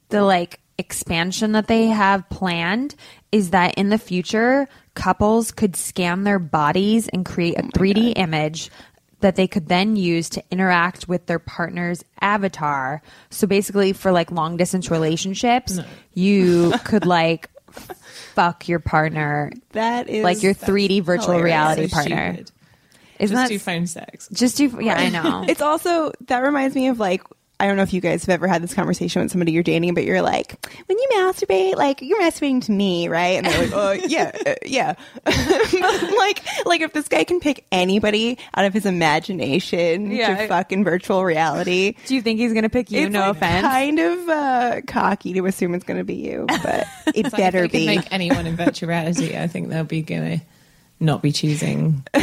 [0.09, 2.95] the like expansion that they have planned
[3.31, 8.69] is that in the future couples could scan their bodies and create a 3D image
[9.19, 13.01] that they could then use to interact with their partner's avatar.
[13.31, 15.79] So basically for like long distance relationships,
[16.13, 21.45] you could like fuck your partner That is like your 3D virtual hilarious.
[21.45, 22.33] reality So partner.
[22.33, 22.51] stupid.
[23.19, 24.29] Isn't Just that do phone sex.
[24.31, 25.43] just do yeah, I know.
[25.49, 27.23] It's also that reminds me of like
[27.59, 29.93] I don't know if you guys have ever had this conversation with somebody you're dating,
[29.95, 33.37] but you're like, when you masturbate, like you're masturbating to me, right?
[33.37, 34.93] And they're like, oh yeah, uh, yeah.
[35.25, 40.37] like, like if this guy can pick anybody out of his imagination Yeah.
[40.37, 43.09] to fucking virtual reality, Do you think he's gonna pick you?
[43.09, 43.61] no like offense.
[43.67, 47.67] kind of uh, cocky to assume it's going to be you, but it It's better
[47.67, 47.85] be.
[47.85, 50.41] make anyone in virtual reality, I think they'll be gonna
[50.99, 52.03] not be choosing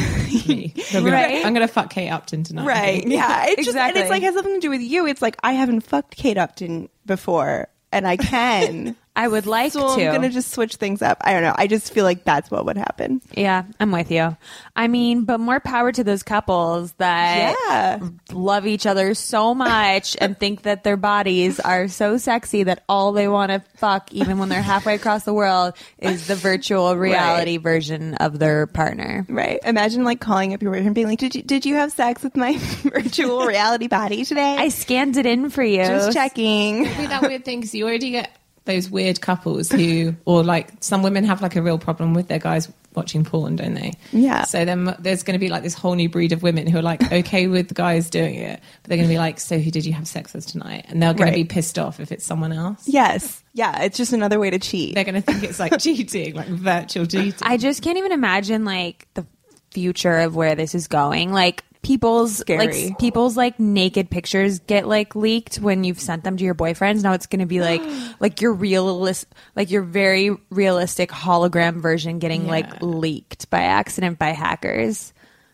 [0.48, 0.74] me.
[0.92, 1.46] They'll be like, Right?
[1.46, 2.66] I'm gonna fuck Kate Upton tonight.
[2.66, 3.06] Right.
[3.14, 3.46] Yeah.
[3.48, 5.06] It's just and it's like has nothing to do with you.
[5.06, 8.96] It's like I haven't fucked Kate Upton before and I can.
[9.16, 10.06] I would like so to.
[10.06, 11.18] I'm gonna just switch things up.
[11.20, 11.54] I don't know.
[11.56, 13.20] I just feel like that's what would happen.
[13.36, 14.36] yeah, I'm with you.
[14.74, 18.08] I mean, but more power to those couples that Yeah.
[18.32, 23.12] love each other so much and think that their bodies are so sexy that all
[23.12, 27.56] they want to fuck, even when they're halfway across the world, is the virtual reality
[27.58, 29.24] version of their partner.
[29.28, 29.60] Right.
[29.64, 32.22] Imagine like calling up your boyfriend and being like, Did you did you have sex
[32.24, 34.56] with my virtual reality body today?
[34.58, 35.84] I scanned it in for you.
[35.84, 36.82] just checking.
[36.84, 38.30] Be that weird thing because you already get
[38.66, 42.38] those weird couples who, or like some women have like a real problem with their
[42.38, 43.92] guys watching porn, don't they?
[44.12, 44.44] Yeah.
[44.44, 46.82] So then there's going to be like this whole new breed of women who are
[46.82, 49.70] like okay with the guys doing it, but they're going to be like, so who
[49.70, 50.86] did you have sex with tonight?
[50.88, 51.36] And they're going Right.
[51.38, 52.86] to be pissed off if it's someone else.
[52.88, 53.42] Yes.
[53.52, 53.82] Yeah.
[53.82, 54.94] It's just another way to cheat.
[54.94, 57.34] They're going to think it's like cheating, like virtual cheating.
[57.42, 59.26] I just can't even imagine like the
[59.72, 61.32] future of where this is going.
[61.32, 62.66] Like people's Scary.
[62.88, 67.02] like people's like naked pictures get like leaked when you've sent them to your boyfriends.
[67.04, 67.80] Now it's going to be like
[68.20, 74.30] like your realist like your very realistic hologram version getting like leaked by accident by
[74.30, 75.12] hackers.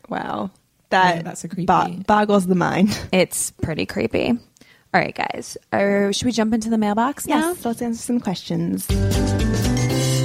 [0.09, 0.51] Wow.
[0.89, 2.99] That Yeah, that's a creepy- bo- boggles the mind.
[3.13, 4.31] It's pretty creepy.
[4.93, 5.57] All right, guys.
[5.73, 7.51] Or should we jump into the mailbox now?
[7.51, 7.65] Yes.
[7.65, 8.89] Let's answer some questions.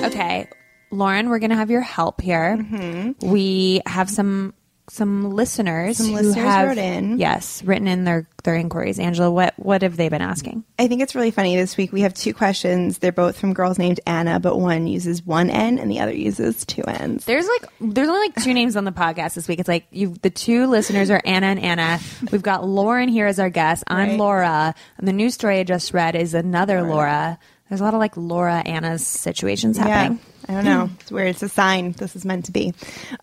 [0.03, 0.47] Okay,
[0.91, 2.57] Lauren, we're gonna have your help here.
[2.57, 3.29] Mm-hmm.
[3.29, 4.53] We have some
[4.89, 7.17] some listeners Some who have wrote in.
[7.17, 8.99] yes written in their their inquiries.
[8.99, 10.63] Angela, what what have they been asking?
[10.77, 11.91] I think it's really funny this week.
[11.91, 12.99] We have two questions.
[12.99, 16.63] They're both from girls named Anna, but one uses one N and the other uses
[16.65, 17.25] two N's.
[17.25, 19.59] There's like there's only like two names on the podcast this week.
[19.59, 21.99] It's like you the two listeners are Anna and Anna.
[22.31, 23.83] We've got Lauren here as our guest.
[23.87, 24.19] I'm Right.
[24.19, 27.39] Laura, and the news story I just read is another Laura.
[27.69, 30.19] There's a lot of like Laura Anna's situations happening.
[30.47, 30.89] I don't know.
[31.01, 31.27] It's weird.
[31.29, 32.73] It's a sign this is meant to be.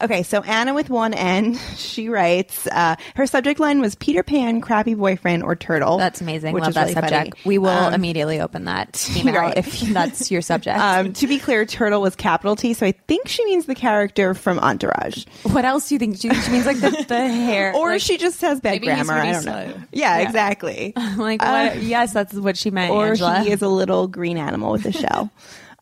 [0.00, 4.60] Okay, so Anna with one N, she writes, uh, her subject line was Peter Pan,
[4.60, 5.98] crappy boyfriend, or turtle.
[5.98, 6.52] That's amazing.
[6.54, 7.12] Which Love is that really subject.
[7.12, 7.42] funny.
[7.44, 9.56] We will Um, immediately open that email Right.
[9.58, 10.78] if that's your subject.
[10.82, 14.34] Um, to be clear, turtle was capital T, so I think she means the character
[14.34, 15.24] from Entourage.
[15.44, 16.18] What else do you think?
[16.20, 17.72] Do you think she means like the, the hair?
[17.74, 19.12] Or like, she just has bad grammar.
[19.14, 19.70] I don't know.
[19.72, 19.82] slow.
[19.92, 20.92] Yeah, exactly.
[20.96, 21.72] like what?
[21.72, 23.40] Uh, yes, that's what she meant, or Angela.
[23.40, 25.30] he is a little green animal with a shell.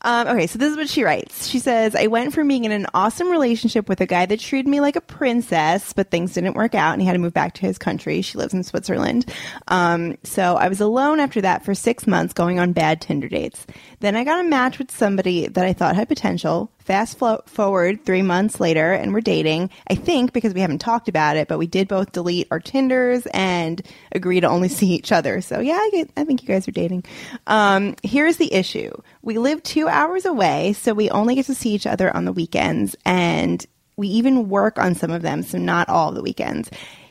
[0.02, 1.46] Um, okay, so this is what she writes.
[1.46, 4.68] She says, I went from being in an awesome relationship with a guy that treated
[4.68, 7.54] me like a princess, but things didn't work out and he had to move back
[7.54, 8.22] to his country.
[8.22, 9.32] She lives in Switzerland.
[9.68, 13.66] Um, so I was alone after that for six months going on bad Tinder dates.
[14.00, 16.70] Then I got a match with somebody that I thought had potential.
[16.78, 19.70] Fast forward three months later, and we're dating.
[19.88, 23.26] I think because we haven't talked about it, but we did both delete our Tinders
[23.26, 23.80] and
[24.12, 25.40] agree to only see each other.
[25.42, 27.04] So yeah, I, get, I think you guys are dating.
[27.46, 28.90] Um, here's the issue:
[29.22, 32.32] we live two hours away, so we only get to see each other on the
[32.32, 33.64] weekends, and
[33.96, 36.70] We even work on some of them, so not all the weekends.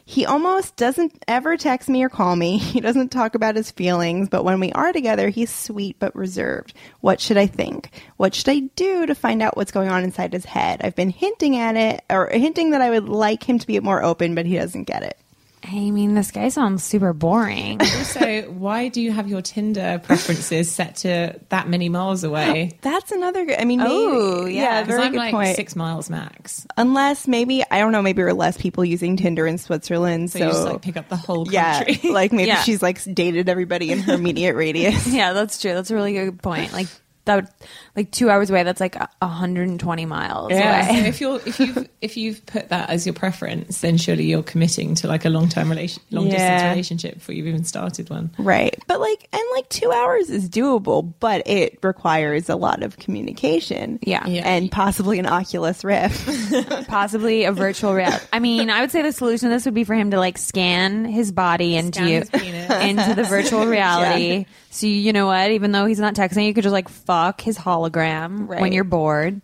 [0.09, 2.57] He almost doesn't ever text me or call me.
[2.69, 6.73] He doesn't talk about his feelings, but when we are together, he's sweet but reserved.
[7.01, 7.91] What should I think?
[8.17, 10.81] What should I do to find out what's going on inside his head?
[10.83, 14.03] I've been hinting at it or hinting that I would like him to be more
[14.03, 15.19] open, but he doesn't get it.
[15.61, 17.79] I mean, this guy sounds super boring.
[17.99, 22.77] Also, why do you have your Tinder preferences set to that many miles away?
[22.81, 23.59] That's another good.
[23.59, 25.55] I mean, maybe, Oh, yeah, 'Cause very I'm good like point.
[25.55, 26.65] six miles max.
[26.77, 30.39] Unless maybe I don't know, maybe there are less people using Tinder in Switzerland, So,
[30.39, 32.09] so, you just like pick up the whole yeah, country.
[32.09, 32.61] like maybe Yeah.
[32.63, 35.07] she's like dated everybody in her immediate radius.
[35.07, 35.73] yeah, that's true.
[35.73, 36.73] That's a really good point.
[36.73, 36.87] Like
[37.25, 37.47] that, would,
[37.95, 38.63] like two hours away.
[38.63, 42.89] That's like a 120 miles Yeah, so if you're if you've if you've put that
[42.89, 46.41] as your preference, then surely you're committing to like a long term relation, long distance
[46.41, 46.69] Yeah.
[46.71, 48.31] relationship before you've even started one.
[48.37, 48.75] Right.
[48.87, 53.99] But like, and like two hours is doable, but it requires a lot of communication.
[54.01, 54.25] Yeah.
[54.25, 54.43] Yeah.
[54.45, 56.87] And possibly an Oculus Rift.
[56.87, 58.25] Possibly a virtual reality.
[58.33, 60.37] I mean, I would say the solution to this would be for him to like
[60.37, 64.45] scan his body into Scan you, into the virtual reality.
[64.71, 65.51] So you know what?
[65.51, 69.41] Even though he's not texting, you could just like fuck his hologram when you're bored.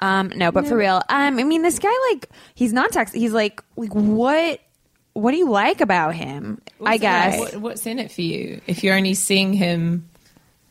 [0.00, 3.16] Um, no, but for real, um, I mean, this guy like he's not texting.
[3.18, 4.60] He's like, like what?
[5.14, 6.60] What do you like about him?
[6.80, 10.08] I What's- guess what, what's in it for you if you're only seeing him.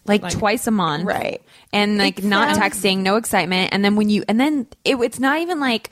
[0.06, 1.42] like, like- twice a month, Right.
[1.74, 3.74] And like It not sounds- texting, no excitement.
[3.74, 5.90] And then when you, and then it, it's not even like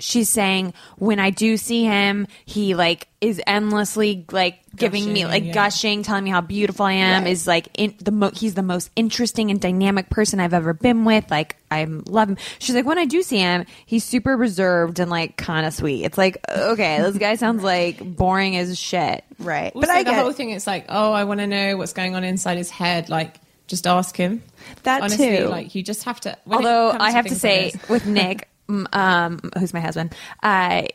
[0.00, 5.44] she's saying when I do see him, he like is endlessly like giving me like
[5.44, 5.52] yeah.
[5.52, 7.24] gushing, telling me how beautiful I am.
[7.24, 7.30] Right.
[7.30, 11.04] Is like in the mo- he's the most interesting and dynamic person I've ever been
[11.04, 11.30] with.
[11.30, 12.36] Like I love him.
[12.58, 16.04] She's like when I do see him, he's super reserved and like kind of sweet.
[16.04, 19.24] It's like okay, this guy sounds like boring as shit.
[19.38, 19.72] right.
[19.74, 20.50] Also, but I the get whole thing.
[20.50, 23.08] It's like, oh, I want to know what's going on inside his head.
[23.08, 24.42] Like, just ask him.
[24.84, 25.48] That Honestly, too.
[25.48, 26.36] Like, you just have to.
[26.44, 28.48] when Although I have to things say, like with Nick, m-
[28.92, 30.88] um, who's my husband, I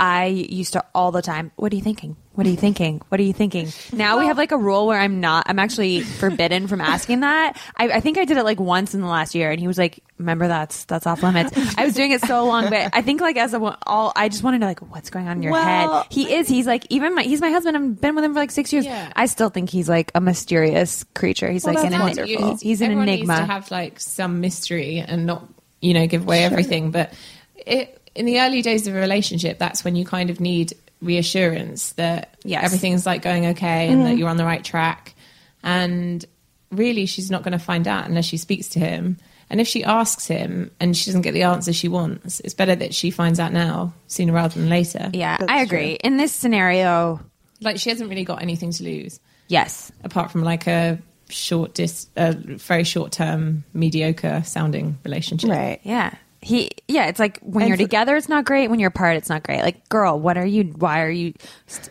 [0.00, 1.50] I used to all the time.
[1.56, 2.14] What are you thinking?
[2.34, 3.02] What are you thinking?
[3.08, 3.72] What are you thinking?
[3.92, 5.46] Now we have like a rule where I'm not.
[5.48, 7.60] I'm actually forbidden from asking that.
[7.76, 9.76] I, I think I did it like once in the last year, and he was
[9.76, 13.20] like, "Remember that's that's off limits." I was doing it so long, but I think
[13.20, 15.50] like as a all, I just wanted to know like, what's going on in your
[15.50, 16.06] Well- head?
[16.12, 16.46] He is.
[16.46, 17.22] He's like even my.
[17.24, 17.76] He's my husband.
[17.76, 18.84] I've been with him for like six years.
[18.84, 19.12] Yeah.
[19.16, 21.50] I still think he's like a mysterious creature.
[21.50, 22.50] He's Well, like an wonderful.
[22.52, 23.34] he's, he's an enigma.
[23.34, 25.42] Needs to have like some mystery and not,
[25.80, 26.90] you know, give away everything.
[26.90, 27.12] But
[27.54, 31.92] it, in the early days of a relationship, that's when you kind of need reassurance
[31.92, 32.64] that Yes.
[32.64, 34.18] everything's like going okay and that mm-hmm.
[34.18, 35.14] you're on the right track.
[35.62, 36.24] And
[36.70, 39.18] really, she's not going to find out unless she speaks to him.
[39.50, 42.76] And if she asks him and she doesn't get the answer she wants, it's better
[42.76, 45.10] that she finds out now sooner rather than later.
[45.14, 45.92] Yeah, That's I agree.
[45.92, 47.20] In this scenario,
[47.60, 49.90] Like she hasn't really got anything to lose yes.
[50.04, 55.80] apart from like a short dis a very short term mediocre sounding relationship right.
[55.82, 56.14] Yeah.
[56.40, 59.16] He yeah, it's like when And you're for- together it's not great, when you're apart
[59.16, 59.60] it's not great.
[59.62, 61.34] Like, girl, what are you why are you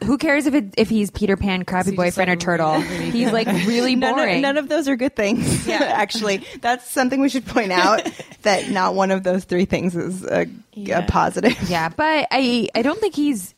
[0.05, 2.39] who cares if it if he's Peter Pan, crappy Is he just, boyfriend like, or
[2.41, 2.73] turtle?
[2.75, 4.35] really, really he's like really None boring.
[4.37, 5.67] of, none of those are good things.
[5.67, 5.79] Yeah.
[5.83, 8.09] Actually, that's something we should point out
[8.43, 10.99] that not one of those three things is a, Yeah.
[10.99, 11.69] a positive.
[11.69, 13.53] yeah, but I I don't think he's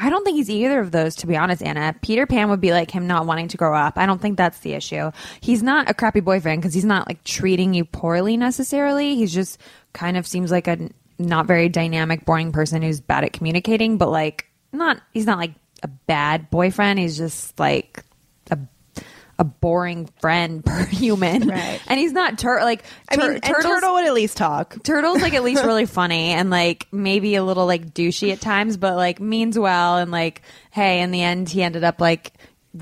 [0.00, 1.94] I don't think he's either of those, to be honest, Anna.
[2.02, 3.98] Peter Pan would be like him not wanting to grow up.
[3.98, 5.10] I don't think that's the issue.
[5.40, 9.16] He's not a crappy boyfriend because he's not like treating you poorly necessarily.
[9.16, 9.60] He's just
[9.92, 14.10] kind of seems like a not very dynamic, boring person who's bad at communicating, but
[14.10, 16.98] like not, he's not like a bad boyfriend.
[16.98, 18.04] He's just like
[19.38, 21.48] a boring friend per human.
[21.48, 21.80] Right.
[21.86, 24.82] And he's not tur- like, I tur- mean, and turtles- Turtle would at least talk.
[24.82, 28.76] Turtle's like at least really funny and like maybe a little like douchey at times,
[28.76, 32.32] but like means well and like hey, in the end he ended up like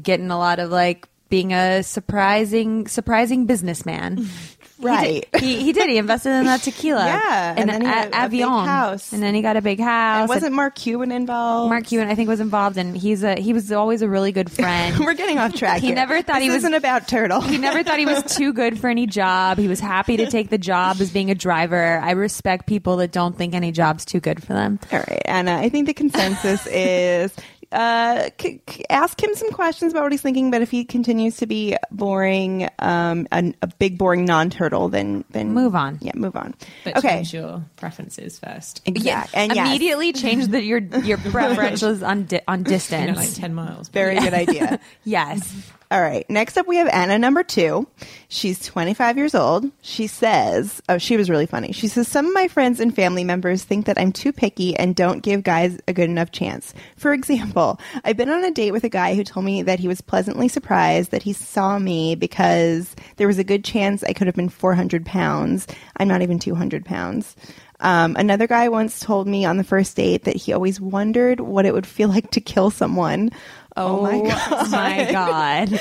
[0.02, 4.26] getting a lot of like being a surprising surprising businessman.
[4.78, 5.26] Right.
[5.34, 5.88] He did, he, he did.
[5.88, 7.04] He invested in that tequila.
[7.06, 8.66] Yeah, and then he had a big Avion.
[8.66, 9.12] house.
[9.12, 10.20] And then he got a big house.
[10.20, 11.70] And wasn't Mark Cuban involved?
[11.70, 14.50] Mark Cuban I think was involved and he's a he was always a really good
[14.50, 14.98] friend.
[15.00, 15.80] We're getting off track.
[15.80, 15.94] He here.
[15.96, 17.40] never thought This he was- isn't about Turtle.
[17.40, 19.58] He never thought he was too good for any job.
[19.58, 21.98] He was happy to take the job as being a driver.
[22.02, 24.78] I respect people that don't think any job's too good for them.
[24.92, 25.56] All right, Anna.
[25.56, 27.32] I think the consensus is
[27.72, 30.50] uh, c- c- ask him some questions about what he's thinking.
[30.50, 35.52] But if he continues to be boring, um, a, a big boring non-turtle, then then
[35.52, 35.98] Move on.
[36.00, 36.54] Yeah, move on.
[36.84, 42.06] but okay, change your preferences first yeah, and yes, immediately change the, your your preferentials
[42.06, 43.10] on di- on you distance.
[43.16, 44.80] know like 10 miles very good idea.
[45.04, 45.52] yes,
[45.88, 46.28] All right.
[46.28, 47.86] Next up, we have Anna number two.
[48.26, 49.70] She's 25 years old.
[49.82, 51.70] She says, oh, she was really funny.
[51.70, 54.96] She says, Some of my friends and family members think that I'm too picky and
[54.96, 56.74] don't give guys a good enough chance.
[56.96, 59.86] For example, I've been on a date with a guy who told me that he
[59.86, 64.26] was pleasantly surprised that he saw me because there was a good chance I could
[64.26, 65.68] have been 400 pounds.
[65.98, 67.36] I'm not even 200 pounds.
[67.80, 71.66] Um, another guy once told me on the first date that he always wondered what
[71.66, 73.30] it would feel like to kill someone.
[73.76, 74.70] Oh, my god!
[74.70, 75.80] my god.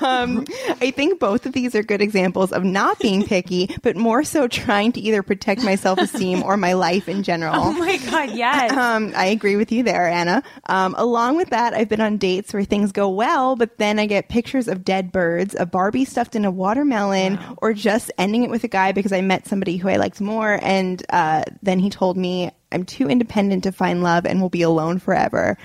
[0.00, 0.44] Um,
[0.80, 4.48] I think both of these are good examples of not being picky, but more so
[4.48, 7.54] trying to either protect my self esteem or my life in general.
[7.56, 8.72] Oh my god, yes.
[8.72, 10.42] Um, I agree with you there, Anna.
[10.66, 14.06] Um, along with that, I've been on dates where things go well, but then I
[14.06, 18.50] get pictures of dead birds, a Barbie stuffed in a watermelon, or just ending it
[18.50, 21.90] with a guy because I met somebody who I liked more, and uh, then he
[21.90, 25.56] told me I'm too independent to find love and will be alone forever.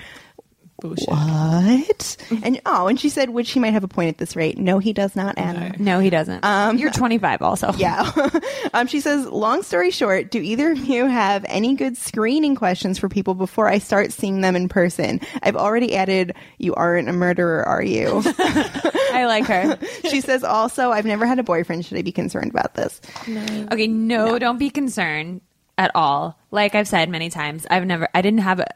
[0.84, 1.08] Bullshit.
[1.08, 2.16] What?
[2.44, 4.58] And oh, and she said, which he might have a point at this rate.
[4.58, 5.74] No, he does not, Anna.
[5.78, 6.44] no, he doesn't.
[6.78, 7.72] You're 25 also.
[7.78, 8.10] Yeah.
[8.74, 12.98] um, she says, long story short, do either of you have any good screening questions
[12.98, 15.20] for people before I start seeing them in person?
[15.42, 18.22] I've already added, you aren't a murderer, are you?
[18.24, 19.78] I like her.
[20.08, 21.84] she says, also, I've never had a boyfriend.
[21.86, 23.00] Should I be concerned about this?
[23.28, 25.40] Okay, no, don't be concerned
[25.78, 26.38] at all.
[26.50, 28.66] Like I've said many times, I've never, I didn't have a,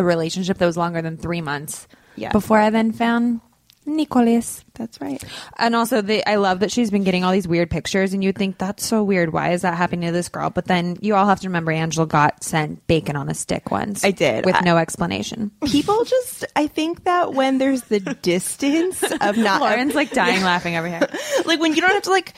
[0.00, 2.30] a relationship that was longer than three months Yeah.
[2.32, 3.40] before I then found
[3.88, 4.64] Nicolas.
[4.74, 5.22] That's right.
[5.58, 8.36] And also, the, I love that she's been getting all these weird pictures, and you'd
[8.36, 9.32] think that's so weird.
[9.32, 10.50] Why is that happening to this girl?
[10.50, 14.04] But then you all have to remember Angela got sent bacon on a stick once.
[14.04, 14.44] I did.
[14.44, 15.52] with I- no explanation.
[15.66, 20.76] People just, I think that when there's the distance of not, Lauren's like dying laughing
[20.76, 21.06] over here.
[21.44, 22.34] like when you don't have to like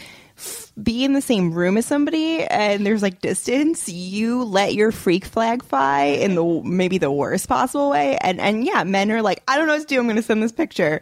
[0.83, 5.25] be in the same room as somebody and there's like distance you let your freak
[5.25, 9.43] flag fly in the maybe the worst possible way and and yeah men are like
[9.49, 11.01] i don't know what to do i'm going to send this picture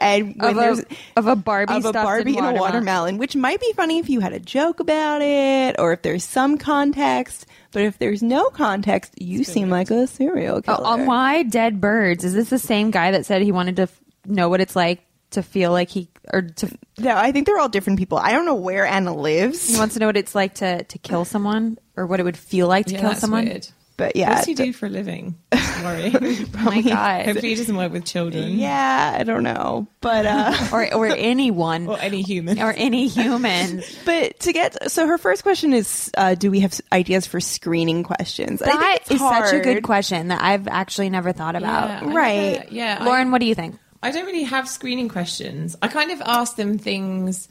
[0.00, 0.84] and when Of a- there's
[1.16, 2.60] of a Barbie of a stuffed in Barbie in a watermelon.
[2.60, 6.22] watermelon, which might be funny if you had a joke about it or if there's
[6.22, 7.46] some context.
[7.72, 10.86] But if there's no context, you seem like a serial Oh, killer.
[10.86, 12.24] on why dead birds?
[12.24, 15.02] Is this the same guy that said he wanted to f- know what it's like
[15.30, 18.18] to feel like he or to no, I think they're all different people.
[18.18, 20.98] I don't know where Anna lives, he wants to know what it's like to to
[20.98, 23.44] kill someone or what it would feel like to Yeah, kill that's someone?
[23.46, 23.68] weird.
[23.96, 25.36] but yeah, What does he do for a living?
[25.82, 26.12] Worry.
[26.14, 27.26] Oh my god.
[27.26, 28.58] Hopefully, he doesn't work with children.
[28.58, 32.60] Yeah, I don't know, but uh, or or anyone Or any human.
[32.60, 33.82] or any human.
[34.04, 38.02] but to get so her first question is, uh, do we have ideas for screening
[38.04, 38.62] questions?
[38.62, 41.88] I think it's is such a good question that I've actually never thought about.
[42.02, 42.52] Yeah, Right.
[42.60, 42.98] never- yeah.
[43.00, 43.78] I- Lauren, what do you think?
[44.02, 45.76] I don't really have screening questions.
[45.82, 47.48] I kind of ask them things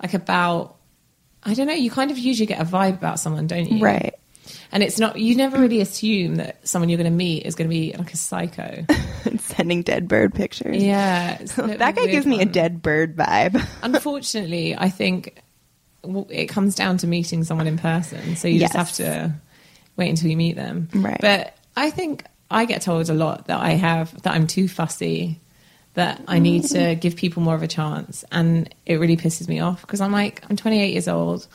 [0.00, 0.76] like about,
[1.42, 3.82] I don't know, you kind of usually get a vibe about someone, don't you?
[3.82, 4.14] Right.
[4.72, 7.68] And it's not, you never really assume that someone you're going to meet is going
[7.68, 8.84] to be like a psycho.
[9.38, 10.82] Sending dead bird pictures.
[10.82, 11.38] yeah.
[11.40, 13.64] it's a bit of that guy gives me a dead bird vibe.
[13.82, 15.42] Unfortunately, I think
[16.30, 18.36] it comes down to meeting someone in person.
[18.36, 19.34] So you just have to
[19.96, 20.88] wait until you meet them.
[20.94, 21.20] Right.
[21.20, 25.40] But I think I get told a lot that I have, that I'm too fussy,
[25.94, 28.24] that I need to give people more of a chance.
[28.30, 31.46] And it really pisses me off because I'm like, I'm 28 years old.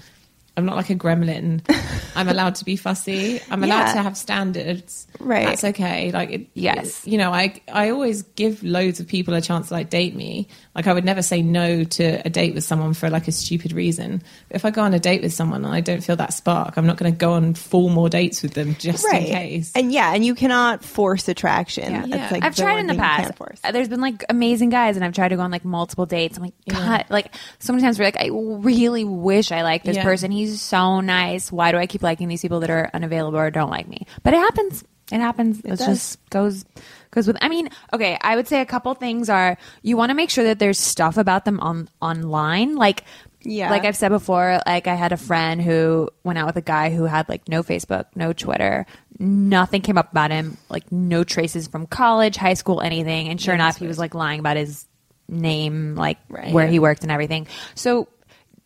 [0.58, 1.62] I'm not like a gremlin.
[2.15, 3.41] I'm allowed to be fussy.
[3.52, 3.94] I'm allowed Yeah.
[3.94, 5.06] to have standards.
[5.20, 5.46] Right.
[5.48, 6.12] That's okay.
[6.12, 7.06] Like, it, Yes.
[7.06, 10.48] you know, I I always give loads of people a chance to like date me.
[10.74, 13.74] Like, I would never say no to a date with someone for like a stupid
[13.74, 14.22] reason.
[14.48, 16.78] But if I go on a date with someone and I don't feel that spark,
[16.78, 19.72] I'm not going to go on four more dates with them just in case.
[19.76, 21.91] And yeah, and you cannot force attraction.
[21.91, 22.00] Yeah.
[22.02, 22.30] That's Yeah.
[22.32, 23.36] like I've tried in the past.
[23.36, 23.60] force.
[23.63, 26.38] Uh, There's been like amazing guys, and I've tried to go on like multiple dates.
[26.38, 29.98] I'm like, God, like so many times we're like, I really wish I liked this
[29.98, 30.04] Yeah.
[30.04, 30.32] person.
[30.32, 31.51] He's so nice.
[31.51, 34.05] Why do I keep liking these people that are unavailable or don't like me?
[34.23, 34.84] But it happens.
[35.12, 35.60] It happens.
[35.60, 35.79] It, does.
[35.86, 36.65] just goes
[37.12, 37.38] goes with.
[37.41, 38.17] I mean, okay.
[38.21, 41.17] I would say a couple things are you want to make sure that there's stuff
[41.17, 43.03] about them on online, like.
[43.47, 43.69] Yeah.
[43.69, 46.89] Like I've said before, like I had a friend who went out with a guy
[46.89, 48.88] who had like no Facebook, no Twitter,
[49.19, 53.29] nothing came up about him, like no traces from college, high school, anything.
[53.29, 54.88] And sure Yeah, enough, he was like lying about his
[55.29, 56.51] name, like Right.
[56.53, 57.45] where he worked and everything.
[57.75, 58.08] So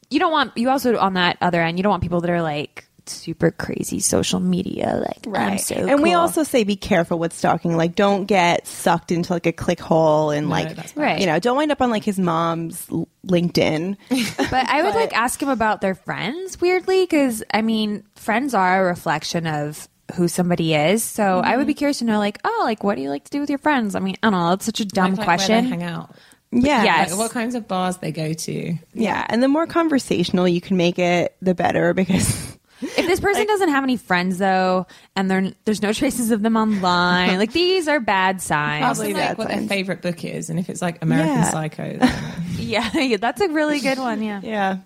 [0.10, 2.41] you don't want you also on that other end, you don't want people that are
[2.41, 5.62] like super crazy social media, like I'm Right.
[5.62, 7.76] so and we also say be careful with stalking.
[7.76, 11.19] Like, don't get sucked into like a click hole and like, that's bad.
[11.19, 12.86] you know, don't wind up on like his mom's
[13.26, 13.98] LinkedIn.
[14.52, 18.84] But I would like ask him about their friends weirdly because I mean, friends are
[18.84, 21.03] a reflection of who somebody is.
[21.03, 21.68] So I would mm-hmm.
[21.68, 23.60] be curious to know, like, oh, like what do you like to do with your
[23.60, 23.95] friends?
[23.95, 24.53] I mean, I don't know.
[24.53, 25.66] It's such a dumb Like, like, question.
[25.66, 26.16] hang out.
[26.52, 26.84] Yeah.
[26.84, 27.12] Yes.
[27.12, 28.76] Like, what kinds of bars they go to.
[28.93, 29.26] Yeah.
[29.30, 33.70] And the more conversational you can make it, the better because If this person doesn't
[33.70, 38.00] have any friends though, and there there's no traces of them online, like these are
[38.00, 38.82] bad signs.
[38.82, 41.52] Probably like bad what their favorite book is, and if it's like American Yeah.
[41.52, 44.24] Psycho, then Yeah, yeah, that's a really good one.
[44.24, 44.39] Yeah.
[44.43, 44.78] Yeah.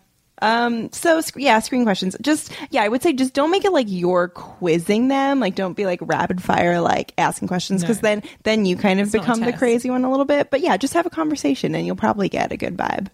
[0.44, 2.16] Um, so sc- yeah, screen questions.
[2.22, 5.40] Just yeah, I would say just don't make it like you're quizzing them.
[5.40, 8.10] Like don't be like rapid fire like asking questions because No.
[8.10, 9.58] then then you kind of not a become the test.
[9.60, 10.52] crazy one a little bit.
[10.52, 13.08] But yeah, just have a conversation and you'll probably get a good vibe.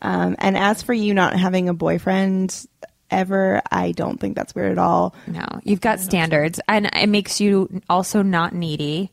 [0.00, 2.66] Um, and as for you not having a boyfriend,
[3.10, 3.60] ever.
[3.70, 5.14] I don't think that's weird at all.
[5.26, 9.10] No, you've got standards, and it makes you also not needy,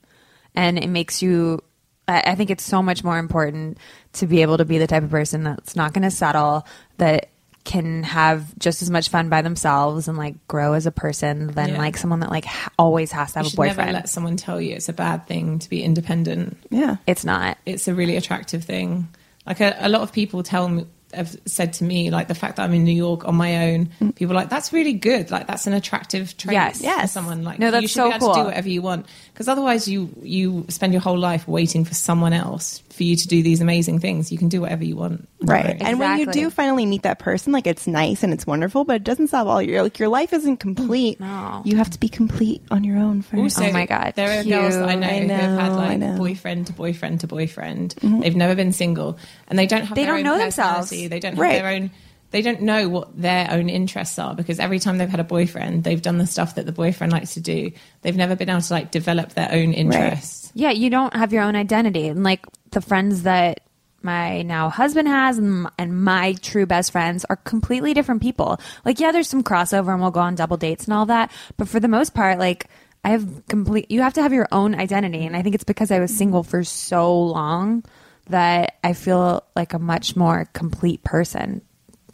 [0.56, 1.62] and it makes you.
[2.08, 3.78] I I think it's so much more important
[4.14, 6.66] to be able to be the type of person that's not going to settle,
[6.98, 7.30] that
[7.66, 11.70] can have just as much fun by themselves and like grow as a person than
[11.70, 11.78] Yeah.
[11.78, 13.78] like someone that like ha- always has to have You a boyfriend.
[13.78, 16.58] never let someone tell you it's a bad thing to be independent.
[16.72, 16.96] Yeah.
[17.06, 17.58] it's not.
[17.66, 19.10] It's a really attractive thing.
[19.46, 22.56] Like a, a lot of people tell me, have said to me, like the fact
[22.58, 23.90] that I'm in New York on my own.
[24.00, 24.14] Mm.
[24.16, 25.32] People are like that's really good.
[25.32, 26.54] Like that's an attractive trait.
[26.54, 26.78] Yes.
[26.80, 27.12] for Yes.
[27.12, 28.44] someone like No, you that's should so be able to cool.
[28.44, 29.06] do whatever you want.
[29.40, 33.26] Because otherwise, you you spend your whole life waiting for someone else for you to
[33.26, 34.34] do these amazing things.
[34.34, 35.30] You can do whatever you want.
[35.42, 35.78] Right.
[35.80, 38.98] And when you do finally meet that person, like it's nice and it's wonderful, but
[38.98, 41.22] it doesn't solve all your like your life isn't complete.
[41.22, 41.62] No.
[41.64, 43.42] You have to be complete on your own first.
[43.60, 45.30] Also, Oh my God, there are girls that I know, cute.
[45.30, 46.18] who have I had like know.
[46.18, 47.96] boyfriend to boyfriend to boyfriend.
[48.02, 48.20] Mm-hmm.
[48.20, 49.18] They've never been single,
[49.48, 49.96] and they don't have.
[49.96, 50.90] They their don't own know themselves.
[50.90, 51.62] They don't have Right.
[51.62, 51.92] their own.
[52.32, 55.84] They don't know what their own interests are because every time they've had a boyfriend,
[55.84, 57.72] they've done the stuff that the boyfriend likes to do.
[58.02, 60.52] They've never been able to like develop their own interests.
[60.54, 62.08] Yeah, you don't have your own identity.
[62.08, 63.62] And like the friends that
[64.02, 68.60] my now husband has and, and my true best friends are completely different people.
[68.86, 71.32] Like, yeah, there's some crossover and we'll go on double dates and all that.
[71.58, 72.68] But for the most part, like,
[73.04, 75.26] I have complete, you have to have your own identity.
[75.26, 77.84] And I think it's because I was single for so long
[78.28, 81.62] that I feel like a much more complete person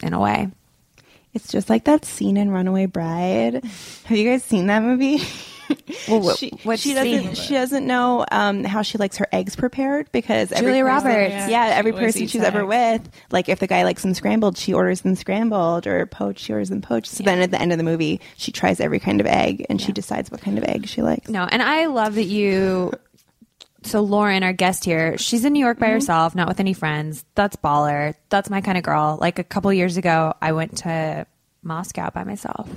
[0.02, 0.48] in a way.
[1.34, 3.62] It's just like that scene in Runaway Bride.
[4.04, 5.20] Have you guys seen that movie?
[6.08, 7.34] Well, wh- she, what she doesn't.
[7.36, 11.32] She doesn't know um, how she likes her eggs prepared because every Julia person- Roberts.
[11.34, 14.72] Yeah, Yeah, every person she's ever with, like if the guy likes them scrambled, she
[14.72, 17.08] orders them scrambled, or poached, she orders them poached.
[17.08, 19.80] So then at the end of the movie, she tries every kind of egg and
[19.80, 21.28] she decides what kind of egg she likes.
[21.28, 22.92] No, and I love that you.
[23.86, 25.94] So Lauren, our guest here, she's in New York by mm-hmm.
[25.94, 27.24] herself, not with any friends.
[27.36, 28.14] That's baller.
[28.30, 29.16] That's my kind of girl.
[29.20, 31.24] Like a couple years ago, I went to
[31.62, 32.68] Moscow by myself.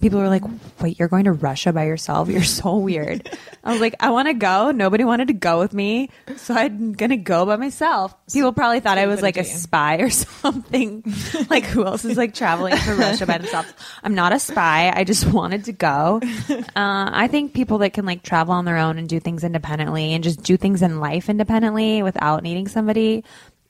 [0.00, 0.42] People were like,
[0.80, 2.28] "Wait, you're going to Russia by yourself?
[2.36, 3.28] You're so weird."
[3.64, 4.70] I was like, "I want to go.
[4.70, 8.98] Nobody wanted to go with me, so I'm gonna go by myself." People probably thought
[8.98, 11.02] I was like a spy or something.
[11.50, 13.72] like, who else is like traveling to Russia by themselves?
[14.02, 14.92] I'm not a spy.
[14.94, 16.20] I just wanted to go.
[16.50, 20.12] Uh, I think people that can like travel on their own and do things independently
[20.14, 23.24] and just do things in life independently without needing somebody,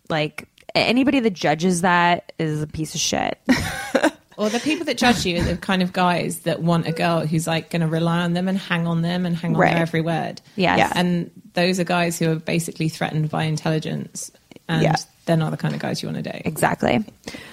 [0.08, 3.38] like anybody that judges that is a piece of shit.
[4.36, 7.26] Or the people that judge you are the kind of guys that want a girl
[7.26, 9.72] who's like going to rely on them and hang on them and hang on Right.
[9.72, 10.40] their every word.
[10.56, 10.78] Yes.
[10.78, 10.92] Yeah.
[10.94, 14.30] And those are guys who are basically threatened by intelligence.
[14.68, 14.94] And Yeah.
[15.26, 16.42] they're not the kind of guys you want to date.
[16.44, 17.04] Exactly.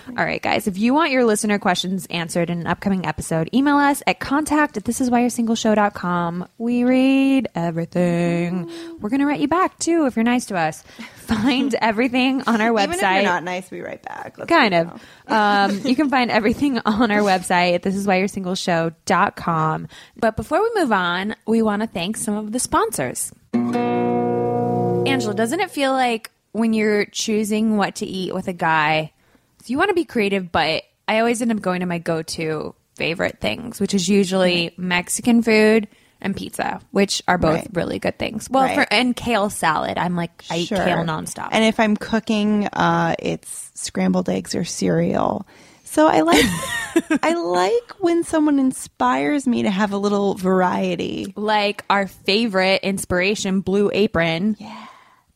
[0.09, 0.67] All right, guys.
[0.67, 4.77] If you want your listener questions answered in an upcoming episode, email us at contact
[4.77, 6.47] at thisiswhyyou'resingleshow.com.
[6.57, 8.69] We read everything.
[8.99, 10.81] We're going to write you back too if you're nice to us.
[11.23, 12.83] Find everything on our website.
[12.83, 14.37] Even if you're not nice, we write back.
[14.37, 15.01] Let's kind of.
[15.27, 19.87] Um, you can find everything on our website at thisiswhyyou'resingleshow.com.
[20.17, 23.31] But before we move on, we want to thank some of the sponsors.
[23.53, 29.11] Angela, doesn't it feel like when you're choosing what to eat with a guy,
[29.59, 32.73] so you want to be creative, but I always end up going to my go-to
[32.95, 35.87] favorite things, which is usually Mexican food
[36.21, 37.67] and pizza, which are both Right.
[37.73, 38.49] really good things.
[38.49, 38.75] Well, Right.
[38.75, 39.97] for and kale salad.
[39.97, 41.49] I'm like I eat kale nonstop.
[41.51, 45.45] And if I'm cooking, uh, it's scrambled eggs or cereal.
[45.83, 46.45] So I like
[47.23, 51.33] I like when someone inspires me to have a little variety.
[51.35, 54.55] like our favorite inspiration, Blue Apron.
[54.59, 54.85] Yeah.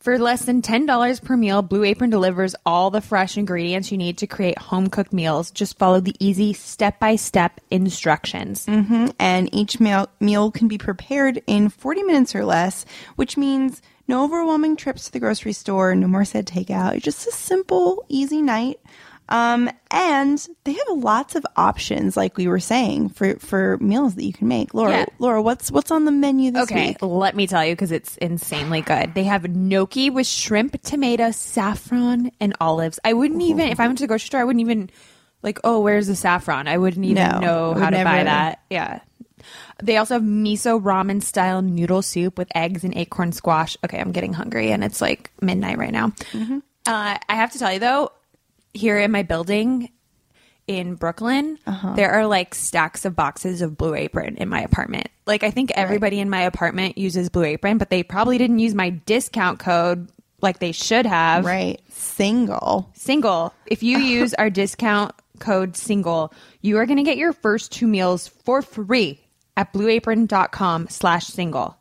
[0.00, 4.18] For less than $10 per meal, Blue Apron delivers all the fresh ingredients you need
[4.18, 5.50] to create home cooked meals.
[5.50, 8.66] Just follow the easy step by step instructions.
[8.66, 9.08] Mm-hmm.
[9.18, 12.86] and each meal, meal can be prepared in 40 minutes or less,
[13.16, 16.94] which means no overwhelming trips to the grocery store, no more said takeout.
[16.94, 18.80] It's just a simple, easy night.
[19.30, 24.24] Um, and they have lots of options, like we were saying, for, for meals that
[24.24, 24.72] you can make.
[24.72, 25.04] Laura, Yeah.
[25.18, 26.96] Laura, what's what's on the menu this Okay, week?
[27.02, 29.12] let me tell you because it's insanely good.
[29.14, 32.98] They have gnocchi with shrimp, tomato, saffron, and olives.
[33.04, 34.88] I wouldn't even, if I went to the grocery store, I wouldn't even,
[35.42, 36.66] like, oh, where's the saffron?
[36.66, 38.60] I wouldn't even No, know how to buy that.
[38.70, 39.00] Yeah.
[39.82, 43.76] They also have miso ramen style noodle soup with eggs and acorn squash.
[43.84, 46.08] Okay, I'm getting hungry and it's like midnight right now.
[46.32, 46.58] Mm-hmm.
[46.86, 48.10] Uh, I have to tell you though,
[48.74, 49.90] here in my building
[50.66, 51.94] in Brooklyn, Uh-huh.
[51.94, 55.08] there are like stacks of boxes of Blue Apron in my apartment.
[55.26, 58.74] Like I think everybody in my apartment uses Blue Apron, but they probably didn't use
[58.74, 60.10] my discount code
[60.42, 61.44] like they should have.
[61.44, 61.80] Right.
[61.88, 62.90] Single.
[62.94, 63.54] Single.
[63.66, 67.86] If you use our discount code single, you are going to get your first two
[67.86, 69.20] meals for free
[69.56, 71.76] at blueapron.com slash single.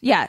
[0.00, 0.28] Yeah.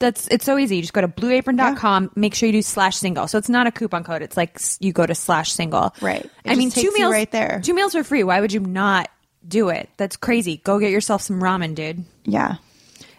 [0.00, 0.76] That's it's so easy.
[0.76, 3.28] You just go to blueapron.com, make sure you do slash single.
[3.28, 4.22] So it's not a coupon code.
[4.22, 5.94] It's like you go to slash single.
[6.00, 6.24] Right.
[6.24, 7.60] It I mean, two meals right there.
[7.62, 8.24] Two meals are free.
[8.24, 9.10] Why would you not
[9.46, 9.90] do it?
[9.98, 10.56] That's crazy.
[10.56, 12.04] Go get yourself some ramen, dude.
[12.24, 12.56] Yeah.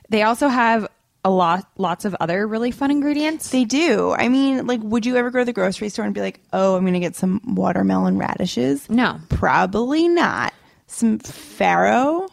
[0.09, 0.87] They also have
[1.23, 3.51] a lot lots of other really fun ingredients.
[3.51, 4.11] They do.
[4.11, 6.75] I mean, like, would you ever go to the grocery store and be like, oh,
[6.75, 8.89] I'm going to get some watermelon radishes?
[8.89, 9.19] No.
[9.29, 10.53] Probably not.
[10.87, 12.27] Some farro?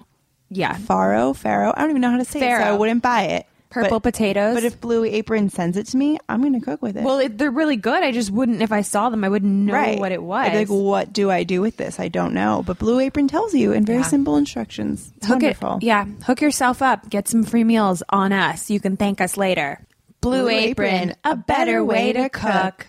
[0.50, 0.74] yeah.
[0.76, 1.36] Farro?
[1.36, 1.72] Farro?
[1.76, 3.46] I don't even know how to say it, so I wouldn't buy it.
[3.70, 4.54] Purple But- potatoes.
[4.54, 7.04] But if Blue Apron sends it to me, I'm going to cook with it.
[7.04, 8.02] well, it, they're really good.
[8.02, 9.24] I just wouldn't if I saw them.
[9.24, 9.98] I wouldn't know right.
[9.98, 10.46] what it was.
[10.46, 12.00] I'd be like, what do I do with this?
[12.00, 12.62] I don't know.
[12.64, 14.04] But Blue Apron tells you in very Yeah.
[14.04, 15.12] simple instructions.
[15.18, 15.76] It's hook wonderful.
[15.76, 16.06] it, yeah.
[16.24, 17.10] Hook yourself up.
[17.10, 18.70] Get some free meals on us.
[18.70, 19.84] You can thank us later.
[20.20, 22.86] Blue, Blue Apron, Apron, a better way to cook.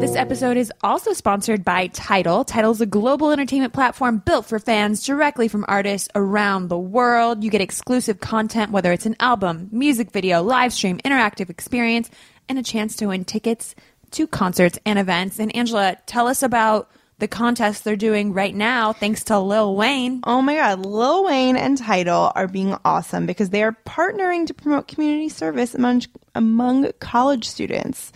[0.00, 2.44] This episode is also sponsored by Tidal.
[2.44, 7.44] Tidal is a global entertainment platform built for fans directly from artists around the world.
[7.44, 12.08] You get exclusive content, whether it's an album, music video, live stream, interactive experience,
[12.48, 13.74] and a chance to win tickets
[14.12, 15.38] to concerts and events.
[15.38, 20.22] And Angela, tell us about the contest they're doing right now, thanks to Lil Wayne.
[20.24, 24.54] Oh my God, Lil Wayne and Tidal are being awesome because they are partnering to
[24.54, 28.12] promote community service among among college students.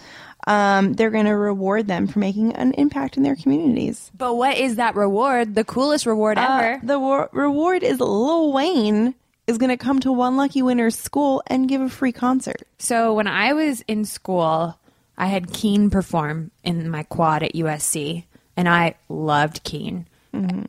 [0.46, 4.10] Um, they're going to reward them for making an impact in their communities.
[4.16, 5.54] But what is that reward?
[5.54, 6.80] The coolest reward Uh, ever.
[6.86, 9.14] the wa- reward is Lil Wayne
[9.46, 12.66] is going to come to one lucky winner's school and give a free concert.
[12.78, 14.78] So when I was in school,
[15.16, 18.24] I had Keane perform in my quad at USC,
[18.56, 20.06] and I loved Keane.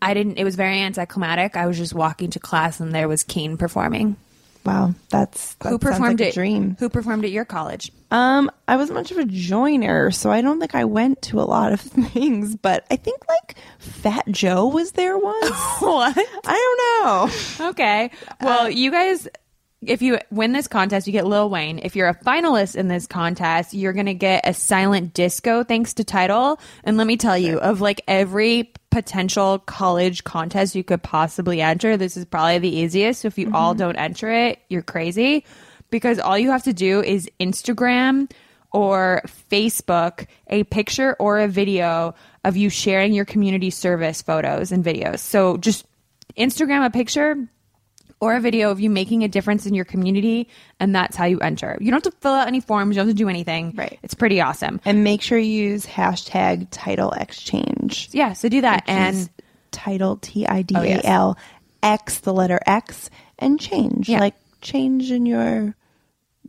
[0.01, 0.37] I didn't.
[0.37, 1.57] It was very anticlimactic.
[1.57, 4.15] I was just walking to class, and there was Keane performing.
[4.63, 6.33] Wow, that's that Who performed like a it?
[6.35, 6.75] dream.
[6.79, 7.91] Who performed at your college?
[8.15, 11.43] Um, I wasn't much of a joiner, so I don't think I went to a
[11.43, 12.55] lot of things.
[12.55, 15.49] But I think like Fat Joe was there once.
[15.79, 16.17] What?
[16.45, 17.69] I don't know.
[17.71, 18.09] Okay.
[18.41, 19.27] Well, you guys,
[19.81, 21.79] if you win this contest, you get Lil Wayne.
[21.83, 25.95] If you're a finalist in this contest, you're going to get a silent disco thanks
[25.95, 26.59] to Tidal.
[26.85, 31.97] And let me tell you, of like every potential college contest you could possibly enter,
[31.97, 33.21] this is probably the easiest.
[33.21, 35.43] So if you all don't enter it, you're crazy
[35.95, 38.29] because all you have to do is Instagram
[38.73, 44.83] or Facebook a picture or a video of you sharing your community service photos and
[44.83, 45.19] videos.
[45.19, 45.85] So just
[46.37, 47.47] Instagram a picture
[48.19, 50.49] or a video of you making a difference in your community,
[50.81, 51.77] and that's how you enter.
[51.79, 53.73] You don't have to fill out any forms, you don't have to do anything.
[53.73, 53.97] Right.
[54.03, 54.81] It's pretty awesome.
[54.83, 58.09] And make sure you use hashtag Tidal exchange.
[58.11, 58.83] Yeah, so do that.
[58.87, 59.29] and
[59.71, 61.41] Tidal T I D A L oh,
[61.81, 64.09] X the letter X and change.
[64.09, 64.19] Yeah.
[64.19, 65.75] Like change in your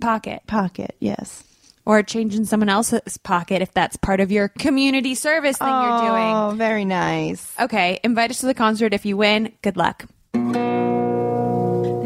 [0.01, 0.43] pocket.
[0.47, 0.97] pocket.
[1.01, 1.45] Yes.
[1.85, 5.77] Or change in someone else's pocket if that's part of your community service thing you're
[5.77, 6.35] oh, doing.
[6.35, 7.55] Oh, very nice.
[7.61, 9.53] Okay, invite us to the concert if you win.
[9.63, 10.05] Good luck.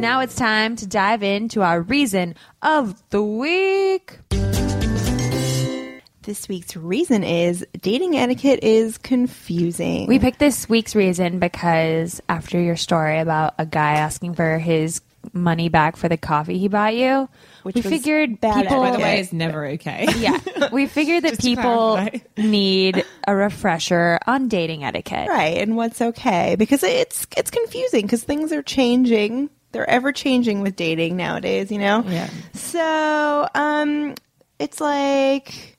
[0.00, 4.18] Now it's time to dive into our reason of the week.
[6.22, 10.06] This week's reason is dating etiquette is confusing.
[10.06, 15.00] We picked this week's reason because after your story about a guy asking for his
[15.32, 17.28] money back for the coffee he bought you,
[17.62, 18.80] Which we was figured bad people.
[18.80, 19.20] By the way, Okay.
[19.20, 20.06] it's never okay.
[20.18, 20.38] yeah,
[20.72, 22.06] we figured that people
[22.36, 25.28] need a refresher on dating etiquette.
[25.28, 30.60] right and what's okay because it's it's confusing because things are changing they're ever changing
[30.62, 32.28] with dating nowadays you know Yeah.
[32.54, 34.14] so um
[34.58, 35.76] it's like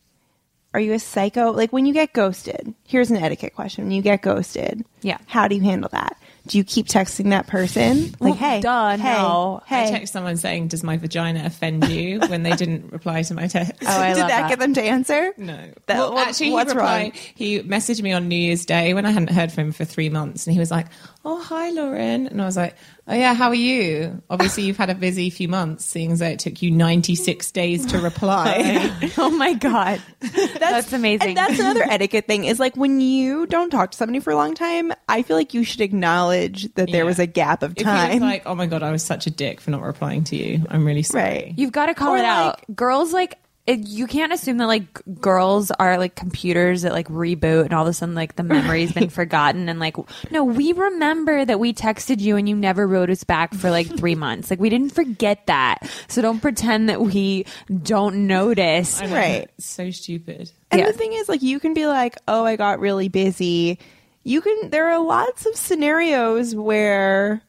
[0.73, 4.01] are you a psycho like when you get ghosted here's an etiquette question when you
[4.01, 5.17] get ghosted Yeah.
[5.27, 6.17] how do you handle that
[6.51, 9.61] do you keep texting that person like Well, hey duh, hey no.
[9.65, 13.33] hey I text someone saying, "Does my vagina offend you?" when they didn't reply to
[13.33, 13.71] my text.
[13.81, 14.49] Oh, I did love that, that.
[14.49, 15.55] get them to answer No.
[15.85, 17.01] That- well, what- actually, what's he replied.
[17.03, 17.11] wrong?
[17.35, 20.09] He messaged me on New Year's Day when I hadn't heard from him for three
[20.09, 20.87] months, and he was like,
[21.23, 22.75] "Oh, hi, Lauren," and I was like,
[23.07, 26.27] "Oh yeah, how are you?" Obviously, you've had a busy few months, seeing as though
[26.27, 28.91] it took you ninety six days to reply.
[29.17, 30.01] oh my god,
[30.59, 31.29] that's, amazing.
[31.29, 34.35] And that's another etiquette thing is like when you don't talk to somebody for a
[34.35, 37.03] long time, I feel like you should acknowledge that there Yeah.
[37.03, 38.11] was a gap of if time.
[38.13, 40.65] was like, "Oh my god, I was such a dick for not replying to you,"
[40.69, 41.23] I'm really sorry.
[41.23, 41.53] right.
[41.57, 42.75] You've got to call Or, it like- out.
[42.75, 43.37] Girls like
[43.67, 47.83] it, you can't assume that like girls are like computers that like reboot and all
[47.83, 49.95] of a sudden like the memory's been forgotten and like
[50.31, 53.85] no, we remember that we texted you and you never wrote us back for like
[53.87, 54.49] 3 months.
[54.49, 55.87] Like we didn't forget that.
[56.07, 57.45] So don't pretend that we
[57.83, 58.99] don't notice.
[59.01, 59.49] I know, Right.
[59.59, 60.51] so stupid.
[60.71, 60.87] And Yeah.
[60.87, 63.77] the thing is, like, you can be like, oh, I got really busy.
[64.23, 67.41] You can, there are lots of scenarios where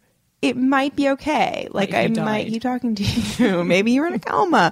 [0.43, 1.68] it might be okay.
[1.70, 2.49] Like, I you might died.
[2.53, 3.03] keep talking to
[3.43, 3.64] you.
[3.64, 4.70] Maybe you're in a coma.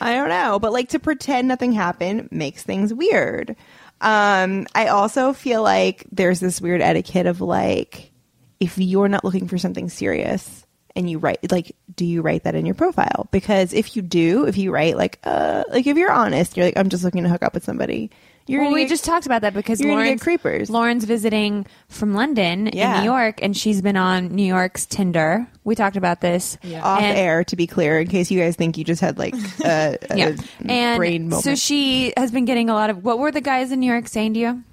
[0.00, 0.58] I don't know.
[0.58, 3.54] But, like, to pretend nothing happened makes things weird.
[4.00, 8.10] Um, I also feel like there's this weird etiquette of, like,
[8.58, 10.66] if you're not looking for something serious,
[10.96, 14.44] and you write like do you write that in your profile because if you do
[14.46, 17.28] if you write like uh like if you're honest you're like i'm just looking to
[17.28, 18.10] hook up with somebody
[18.50, 20.70] you're well, we get- just talked about that because you're gonna get Lauren's, creepers.
[20.70, 25.46] Lauren's visiting from London in New York, and she's been on New York's Tinder.
[25.64, 28.76] We talked about this off And- air to be clear in case you guys think
[28.78, 29.34] you just had like
[29.64, 33.04] a, a Yeah, brain and moment so she has been getting a lot of.
[33.04, 34.64] What were the guys in New York saying to you?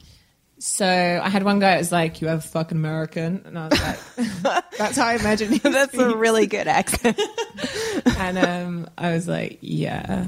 [0.60, 0.86] So
[1.24, 3.80] I had one guy that was like, "You have a fucking American," and I was
[3.80, 7.20] like, "That's how I imagine you." that's a really good accent
[8.18, 10.26] and um, I was like, "Yeah,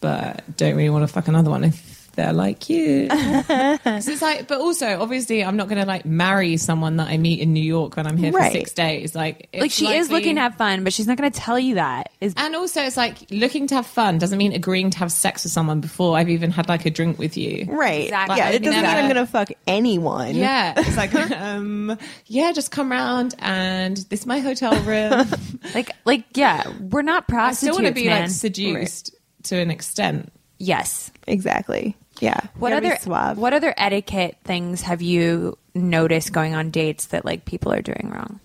[0.00, 4.48] but don't really want to fuck another one if they're like you." so it's like,
[4.48, 7.62] but also, obviously, I'm not going to like marry someone that I meet in New
[7.62, 8.52] York when I'm here Right.
[8.52, 9.14] for six days.
[9.14, 11.58] Like, Like it's she is looking to have fun, but she's not going to tell
[11.58, 12.10] you that.
[12.20, 15.44] Is And also, it's like looking to have fun doesn't mean agreeing to have sex
[15.44, 17.66] with someone before I've even had like a drink with you.
[17.68, 18.36] right Exactly.
[18.38, 21.96] yeah it doesn't mean i'm gonna fuck anyone Yeah, it's like, um,
[22.26, 25.26] yeah, just come round and this is my hotel room.
[25.74, 27.28] like like yeah, we're not prostitutes.
[27.28, 28.22] I prostitutes, still want to be man.
[28.22, 29.14] like seduced
[29.44, 30.32] to an extent.
[30.58, 31.10] yes.
[31.26, 33.38] exactly yeah What You gotta be other suave.
[33.38, 38.10] what other etiquette things have you noticed going on dates that like people are doing
[38.12, 38.40] wrong?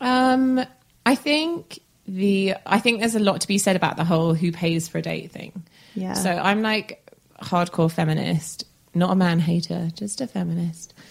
[0.00, 0.64] Um,
[1.06, 4.52] I think the I think there's a lot to be said about the whole who
[4.52, 5.62] pays for a date thing.
[5.94, 6.14] Yeah.
[6.14, 7.00] So I'm like
[7.40, 10.92] hardcore feminist, not a man hater, just a feminist.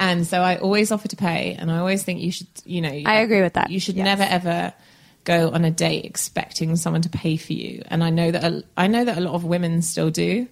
[0.00, 2.88] And so I always offer to pay, and I always think you should, you know,
[3.04, 3.68] I agree with that.
[3.68, 4.04] You should Yes.
[4.04, 4.72] never ever
[5.24, 7.82] go on a date expecting someone to pay for you.
[7.88, 10.46] And I know that a, I know that a lot of women still do.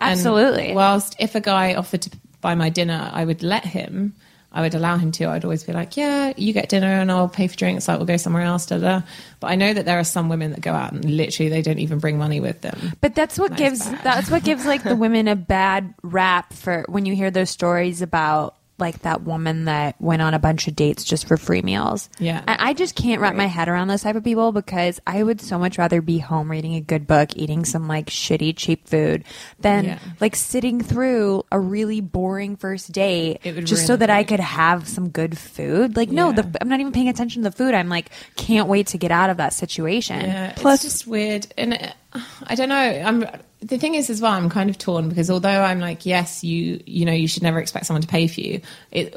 [0.00, 0.74] And Absolutely.
[0.74, 4.14] whilst if a guy offered to buy my dinner, I would let him.
[4.52, 5.26] I would allow him to.
[5.26, 7.88] I'd always be like, "Yeah, you get dinner, and I'll pay for drinks.
[7.88, 9.02] Like we'll go somewhere else." Da da.
[9.40, 11.78] But I know that there are some women that go out and literally they don't
[11.78, 12.92] even bring money with them.
[13.02, 16.86] But that's what Nice gives that's what gives like the women a bad rap for
[16.88, 20.76] when you hear those stories about like that woman that went on a bunch of
[20.76, 22.10] dates just for free meals.
[22.18, 22.42] Yeah.
[22.46, 25.40] And I just can't wrap my head around those type of people because I would
[25.40, 29.24] so much rather be home reading a good book, eating some like shitty cheap food
[29.60, 29.98] than Yeah.
[30.20, 35.08] like sitting through a really boring first date just so that I could have some
[35.08, 35.96] good food.
[35.96, 36.42] Like no, Yeah.
[36.42, 37.72] the, I'm not even paying attention to the food.
[37.74, 40.20] I'm like can't wait to get out of that situation.
[40.20, 41.74] Yeah, Plus- it's just weird, and
[42.12, 42.74] uh, I don't know.
[42.76, 43.24] I'm
[43.66, 44.32] the thing is as well.
[44.32, 47.58] I'm kind of torn because although I'm like, yes, you you know, you should never
[47.58, 48.60] expect someone to pay for you.
[48.92, 49.14] It,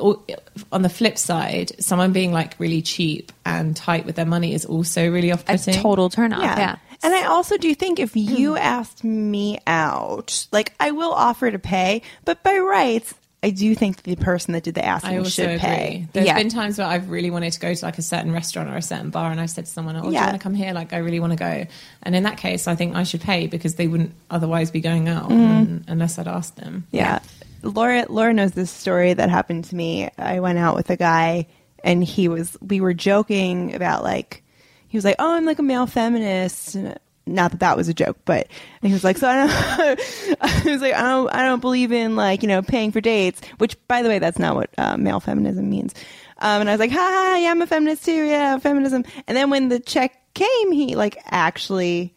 [0.72, 4.66] on the flip side, someone being like really cheap and tight with their money is
[4.66, 5.76] also really off-putting.
[5.76, 6.44] a total turn off.
[6.44, 6.58] yeah.
[6.58, 6.76] yeah.
[7.02, 8.20] And I also do think if hmm.
[8.20, 13.74] you asked me out, like I will offer to pay, but by rights, I do
[13.74, 15.60] think the person that did the I asking should agree.
[15.60, 16.08] pay.
[16.12, 16.36] There's Yeah.
[16.36, 18.82] been times where I've really wanted to go to like a certain restaurant or a
[18.82, 20.26] certain bar, and I've said to someone, "Oh, do you Yeah.
[20.26, 20.74] want to come here?
[20.74, 21.66] Like, I really want to go."
[22.04, 25.08] And in that case, I think I should pay because they wouldn't otherwise be going
[25.08, 25.42] out mm-hmm.
[25.42, 26.86] un- unless I'd asked them.
[26.92, 27.20] Yeah.
[27.64, 30.10] Laura Laura knows this story that happened to me.
[30.18, 31.48] I went out with a guy
[31.84, 34.44] and he was we were joking about like
[34.90, 36.98] he was like, "Oh, I'm like a male feminist." And
[37.34, 38.48] not that that was a joke, but
[38.82, 39.52] he was like, "So I don't."
[40.42, 43.42] I was like, "I don't, I don't believe in like you know paying for dates."
[43.58, 45.94] Which, by the way, that's not what uh, male feminism means.
[46.40, 48.26] Um, and I was like, "Ha ha, yeah, I'm a feminist too.
[48.26, 52.14] Yeah, feminism." And then when the check came, he like actually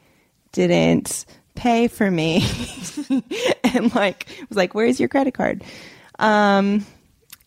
[0.53, 2.45] didn't pay for me
[3.65, 5.63] and like was like where's your credit card
[6.19, 6.85] um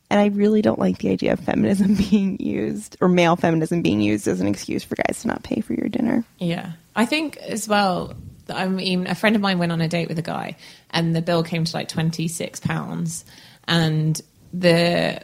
[0.09, 4.01] and i really don't like the idea of feminism being used or male feminism being
[4.01, 7.37] used as an excuse for guys to not pay for your dinner Yeah, I think
[7.37, 8.13] as well.
[8.47, 10.55] I mean, a friend of mine went on a date with a guy,
[10.91, 13.25] and the bill came to like twenty six pounds,
[13.67, 14.21] and
[14.53, 15.19] the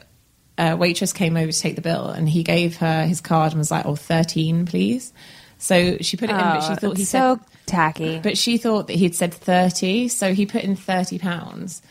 [0.57, 3.59] uh, waitress came over to take the bill, and he gave her his card and
[3.59, 5.13] was like, "Oh, 13, please."
[5.59, 8.19] So she put it in, but she Oh, thought he so said, tacky.
[8.19, 11.83] but she thought that he'd said thirty, so he put in thirty pounds.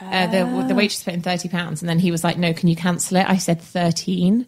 [0.00, 2.68] Uh, the the waitress put in thirty pounds, and then he was like, "No, can
[2.68, 4.46] you cancel it?" I said thirteen.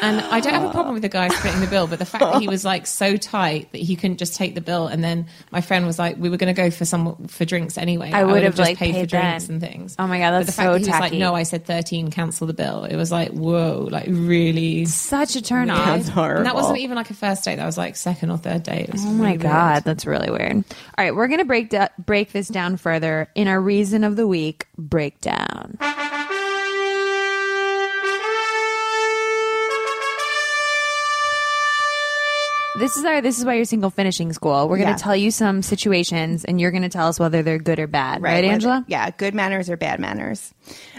[0.00, 0.92] And I don't have a problem ah.
[0.94, 3.70] with the guy splitting the bill, but the fact that he was like so tight
[3.72, 6.36] that he couldn't just take the bill, and then my friend was like, "We were
[6.36, 9.00] going to go for some for drinks anyway." I would have, just like, paid, for
[9.00, 9.96] paid drinks and things.
[9.98, 11.02] Oh my God, But that's the fact so that he was tacky.
[11.16, 12.10] like, "No, I said thirteen.
[12.10, 14.84] Cancel the bill." It was like, whoa, like really.
[14.86, 15.78] Such a turn weird.
[15.78, 15.86] off.
[15.86, 16.38] That's horrible.
[16.38, 17.56] And that wasn't even like a first date.
[17.56, 18.88] That was like second or third date.
[18.88, 19.84] It was Oh my really god, weird.
[19.84, 20.56] that's really weird.
[20.56, 24.26] All right, we're gonna break da- break this down further in our reason of the
[24.26, 25.78] week breakdown.
[32.76, 34.68] This is our this is why you're single finishing school.
[34.68, 34.96] We're gonna Yeah.
[34.96, 38.20] tell you some situations, and you're gonna tell us whether they're good or bad.
[38.20, 38.84] Right, whether- Angela?
[38.88, 40.52] yeah good manners or bad manners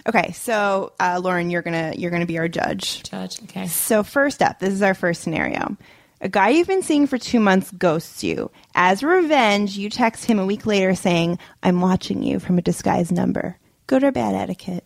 [0.08, 3.42] okay so uh, lauren you're gonna you're gonna be our judge Judge.
[3.44, 3.68] Okay.
[3.68, 5.76] So, first up, this is our first scenario.
[6.22, 8.50] A guy you've been seeing for two months ghosts you.
[8.74, 13.12] As revenge, you text him a week later saying, I'm watching you from a disguised
[13.12, 13.58] number.
[13.88, 14.86] Good or bad etiquette?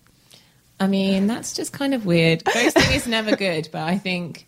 [0.79, 2.43] I mean, that's just kind of weird.
[2.45, 4.47] Ghosting is never good, but I think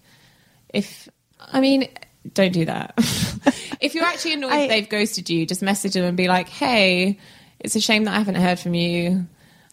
[0.74, 1.08] if
[1.40, 1.88] I mean,
[2.34, 2.94] don't do that.
[3.82, 7.20] if you're actually annoyed I- they've ghosted you, just message them and be like, "Hey,
[7.60, 9.26] it's a shame that I haven't heard from you.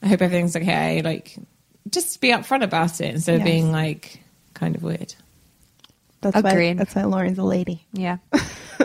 [0.02, 1.36] I hope everything's okay." Like,
[1.90, 3.46] just be upfront about it instead of Yes.
[3.48, 4.22] being like
[4.54, 5.14] kind of weird.
[6.20, 6.74] That's why.
[6.74, 7.86] That's why Lauren's a lady.
[7.92, 8.18] Yeah.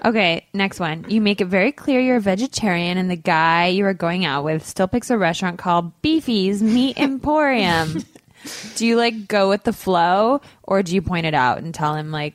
[0.05, 1.05] Okay, next one.
[1.07, 4.43] You make it very clear you're a vegetarian, and the guy you are going out
[4.43, 8.03] with still picks a restaurant called Beefy's Meat Emporium.
[8.75, 11.93] do you like go with the flow, or do you point it out and tell
[11.93, 12.33] him like,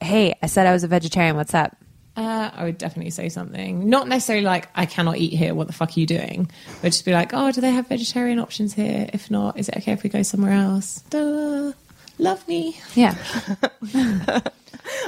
[0.00, 1.36] "Hey, I said I was a vegetarian.
[1.36, 1.76] What's up?"
[2.16, 3.88] Uh, I would definitely say something.
[3.88, 5.54] Not necessarily like, I cannot eat here.
[5.54, 6.50] What the fuck are you doing?
[6.82, 9.08] But just be like, oh, do they have vegetarian options here?
[9.12, 11.02] If not, is it okay if we go somewhere else?
[11.08, 11.72] Duh.
[12.18, 12.76] Love me.
[12.94, 13.14] Yeah,
[13.94, 14.42] I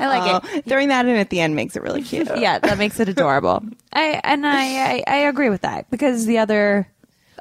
[0.00, 0.50] like it.
[0.56, 2.28] Oh, throwing that in at the end makes it really cute.
[2.36, 3.62] Yeah, that makes it adorable.
[3.92, 6.88] I and I, I I agree with that because the other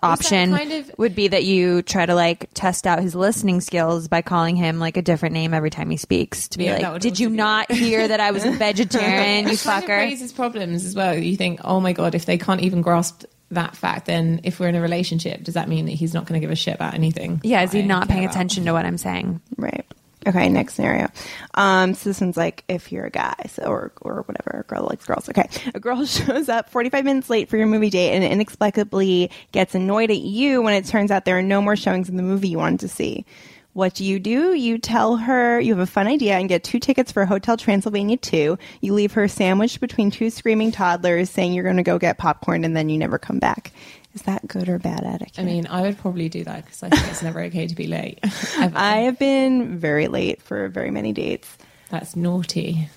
[0.03, 4.07] option kind of- would be that you try to like test out his listening skills
[4.07, 7.01] by calling him like a different name every time he speaks to be Yeah, like,
[7.01, 9.77] "Did you be- not hear that I was a vegetarian, you fucker?
[9.83, 11.15] It kind of raises problems as well.
[11.17, 14.69] You think, oh my god, if they can't even grasp that fact, then if we're
[14.69, 16.93] in a relationship, does that mean that he's not going to give a shit about
[16.93, 17.41] anything?
[17.43, 18.33] Yeah, is he not paying about?
[18.33, 19.41] attention to what I'm saying?
[19.57, 19.85] Right.
[20.27, 21.09] Okay, next scenario.
[21.55, 24.85] Um, so this one's like if you're a guy, so or or whatever, a girl
[24.87, 25.27] likes girls.
[25.29, 29.73] Okay, a girl shows up 45 minutes late for your movie date and inexplicably gets
[29.73, 32.49] annoyed at you when it turns out there are no more showings in the movie
[32.49, 33.25] you wanted to see.
[33.73, 34.53] What do you do?
[34.53, 38.17] You tell her you have a fun idea and get two tickets for Hotel Transylvania
[38.17, 38.57] 2.
[38.81, 42.65] You leave her sandwiched between two screaming toddlers saying you're going to go get popcorn
[42.65, 43.71] and then you never come back.
[44.13, 45.39] Is that good or bad etiquette?
[45.39, 47.87] I mean, I would probably do that because I think it's never okay to be
[47.87, 48.19] late.
[48.57, 51.57] I have been very late for very many dates.
[51.89, 52.89] That's naughty.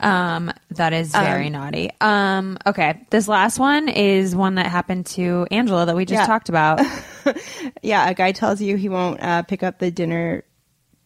[0.00, 1.90] Um, that is very naughty.
[2.00, 6.26] Um, okay, this last one is one that happened to Angela that we just Yeah.
[6.26, 6.80] talked about.
[7.82, 10.42] Yeah, a guy tells you he won't uh, pick up the dinner,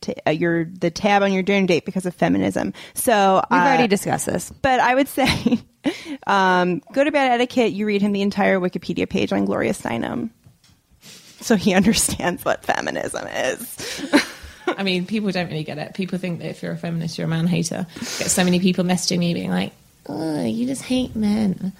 [0.01, 2.73] t- uh, your the tab on your dinner date because of feminism.
[2.95, 4.51] So We've uh, already discussed this.
[4.63, 5.59] but I would say,
[6.27, 7.73] um, go to bad etiquette.
[7.73, 10.31] You read him the entire Wikipedia page on Gloria Steinem,
[11.41, 14.03] so he understands what feminism is.
[14.77, 15.95] I mean, people don't really get it.
[15.95, 17.87] People think that if you're a feminist, you're a man hater.
[17.95, 19.73] Get so many people messaging me being like,
[20.07, 21.73] "Oh, you just hate men."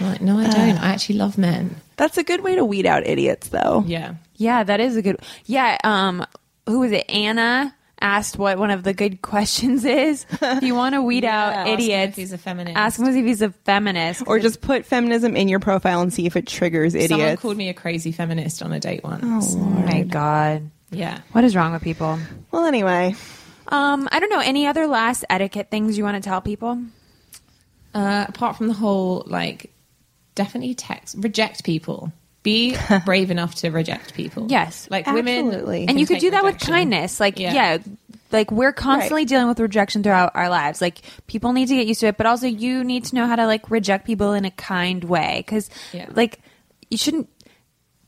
[0.00, 0.78] I'm like, no, I don't.
[0.78, 1.76] I actually love men.
[1.96, 3.84] That's a good way to weed out idiots, though.
[3.86, 4.14] Yeah.
[4.36, 5.18] Yeah, that is a good.
[5.44, 6.24] Yeah, um,
[6.66, 7.04] who was it?
[7.10, 10.26] Anna asked what one of the good questions is.
[10.40, 12.76] If you want to weed out ask him if idiots, he's a feminist.
[12.76, 14.22] Ask him if he's a feminist.
[14.26, 17.10] Or just put feminism in your profile and see if it triggers idiots.
[17.12, 19.54] Someone called me a crazy feminist on a date once.
[19.54, 21.20] oh my god, Yeah.
[21.32, 22.18] what is wrong with people?
[22.50, 23.14] Well, anyway,
[23.68, 24.40] Um, I don't know.
[24.40, 26.78] Any other last etiquette things you want to tell people?
[27.94, 29.70] Uh, apart from the whole, like,
[30.34, 32.12] definitely text, reject people.
[32.42, 34.46] Be brave enough to reject people.
[34.48, 34.88] Yes.
[34.90, 35.46] Like women.
[35.46, 35.86] Absolutely.
[35.88, 37.52] and you could take do that with kindness like yeah.
[37.54, 37.78] Yeah.
[38.32, 39.28] like we're constantly Right.
[39.28, 42.26] dealing with rejection throughout our lives like people need to get used to it but
[42.26, 45.70] also you need to know how to like reject people in a kind way because
[45.92, 46.06] Yeah.
[46.14, 46.40] like
[46.90, 47.28] you shouldn't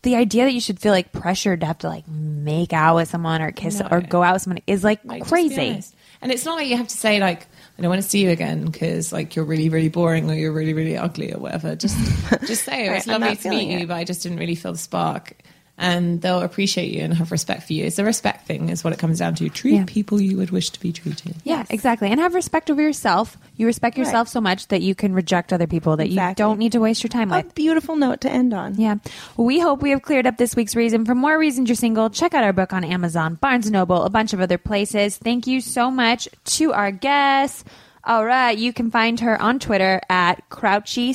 [0.02, 2.04] the idea that you should feel like pressured to have to like
[2.44, 3.88] make out with someone or kiss No.
[3.90, 5.80] or go out with someone is like, Like, crazy.
[6.22, 7.42] And it's not like you have to say like,
[7.78, 10.52] I don't want to see you again because like you're really, really boring or you're
[10.52, 11.76] really, really ugly or whatever.
[11.76, 11.96] Just,
[12.46, 14.72] just say Right, it's lovely to meet feeling you, but I just didn't really feel
[14.72, 15.34] the spark.
[15.76, 17.84] And they'll appreciate you and have respect for you.
[17.84, 19.48] It's a respect thing, is what it comes down to.
[19.48, 19.84] Treat Yeah.
[19.88, 21.34] people you would wish to be treated.
[21.42, 25.12] yeah exactly and have respect over yourself you respect yourself so much that you can
[25.12, 26.30] reject other people that Exactly.
[26.30, 28.74] you don't need to waste your time a with beautiful note to end on.
[28.76, 28.96] Yeah.
[29.36, 31.04] We hope we have cleared up this week's reason.
[31.04, 34.10] For more reasons you're single, check out our book on Amazon, Barnes & Noble, a
[34.10, 35.16] bunch of other places.
[35.16, 37.64] Thank you so much to our guests.
[38.04, 38.56] All right.
[38.56, 41.14] You can find her on Twitter at Crouchy,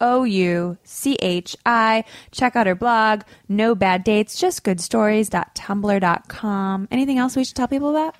[0.00, 2.04] C-R- O-U-C-H-I.
[2.30, 6.88] Check out her blog, No Bad Dates, Just Good Stories.tumblr.com.
[6.90, 8.14] Anything else we should tell people about?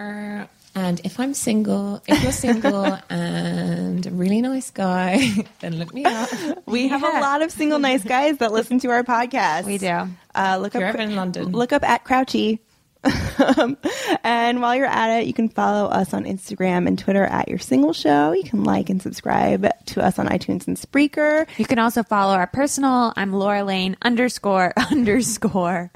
[0.00, 5.20] Uh, and if I'm single, if you're single and a really nice guy,
[5.60, 6.30] then look me up.
[6.66, 9.64] We have a lot of single nice guys that listen to our podcast.
[9.64, 10.08] We do.
[10.34, 11.52] Uh, look If you're up in London.
[11.52, 12.58] Look up at Crouchy.
[13.04, 13.76] Um,
[14.24, 17.58] and while you're at it, you can follow us on Instagram and Twitter at Your
[17.58, 18.32] Single Show.
[18.32, 21.46] You can like and subscribe to us on iTunes and Spreaker.
[21.58, 23.12] You can also follow our personal.
[23.16, 25.90] I'm Laura Lane underscore underscore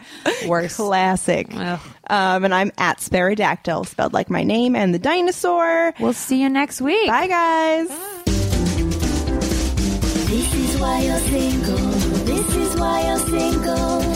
[0.47, 0.77] worse.
[0.77, 1.53] Classic.
[1.55, 5.95] Um, and I'm at Sparadactyl, spelled like my name and the dinosaur.
[6.01, 7.09] We'll see you next week.
[7.09, 7.89] Bye, guys.
[10.29, 11.77] This is why you're single.
[11.77, 14.16] This is why you're single.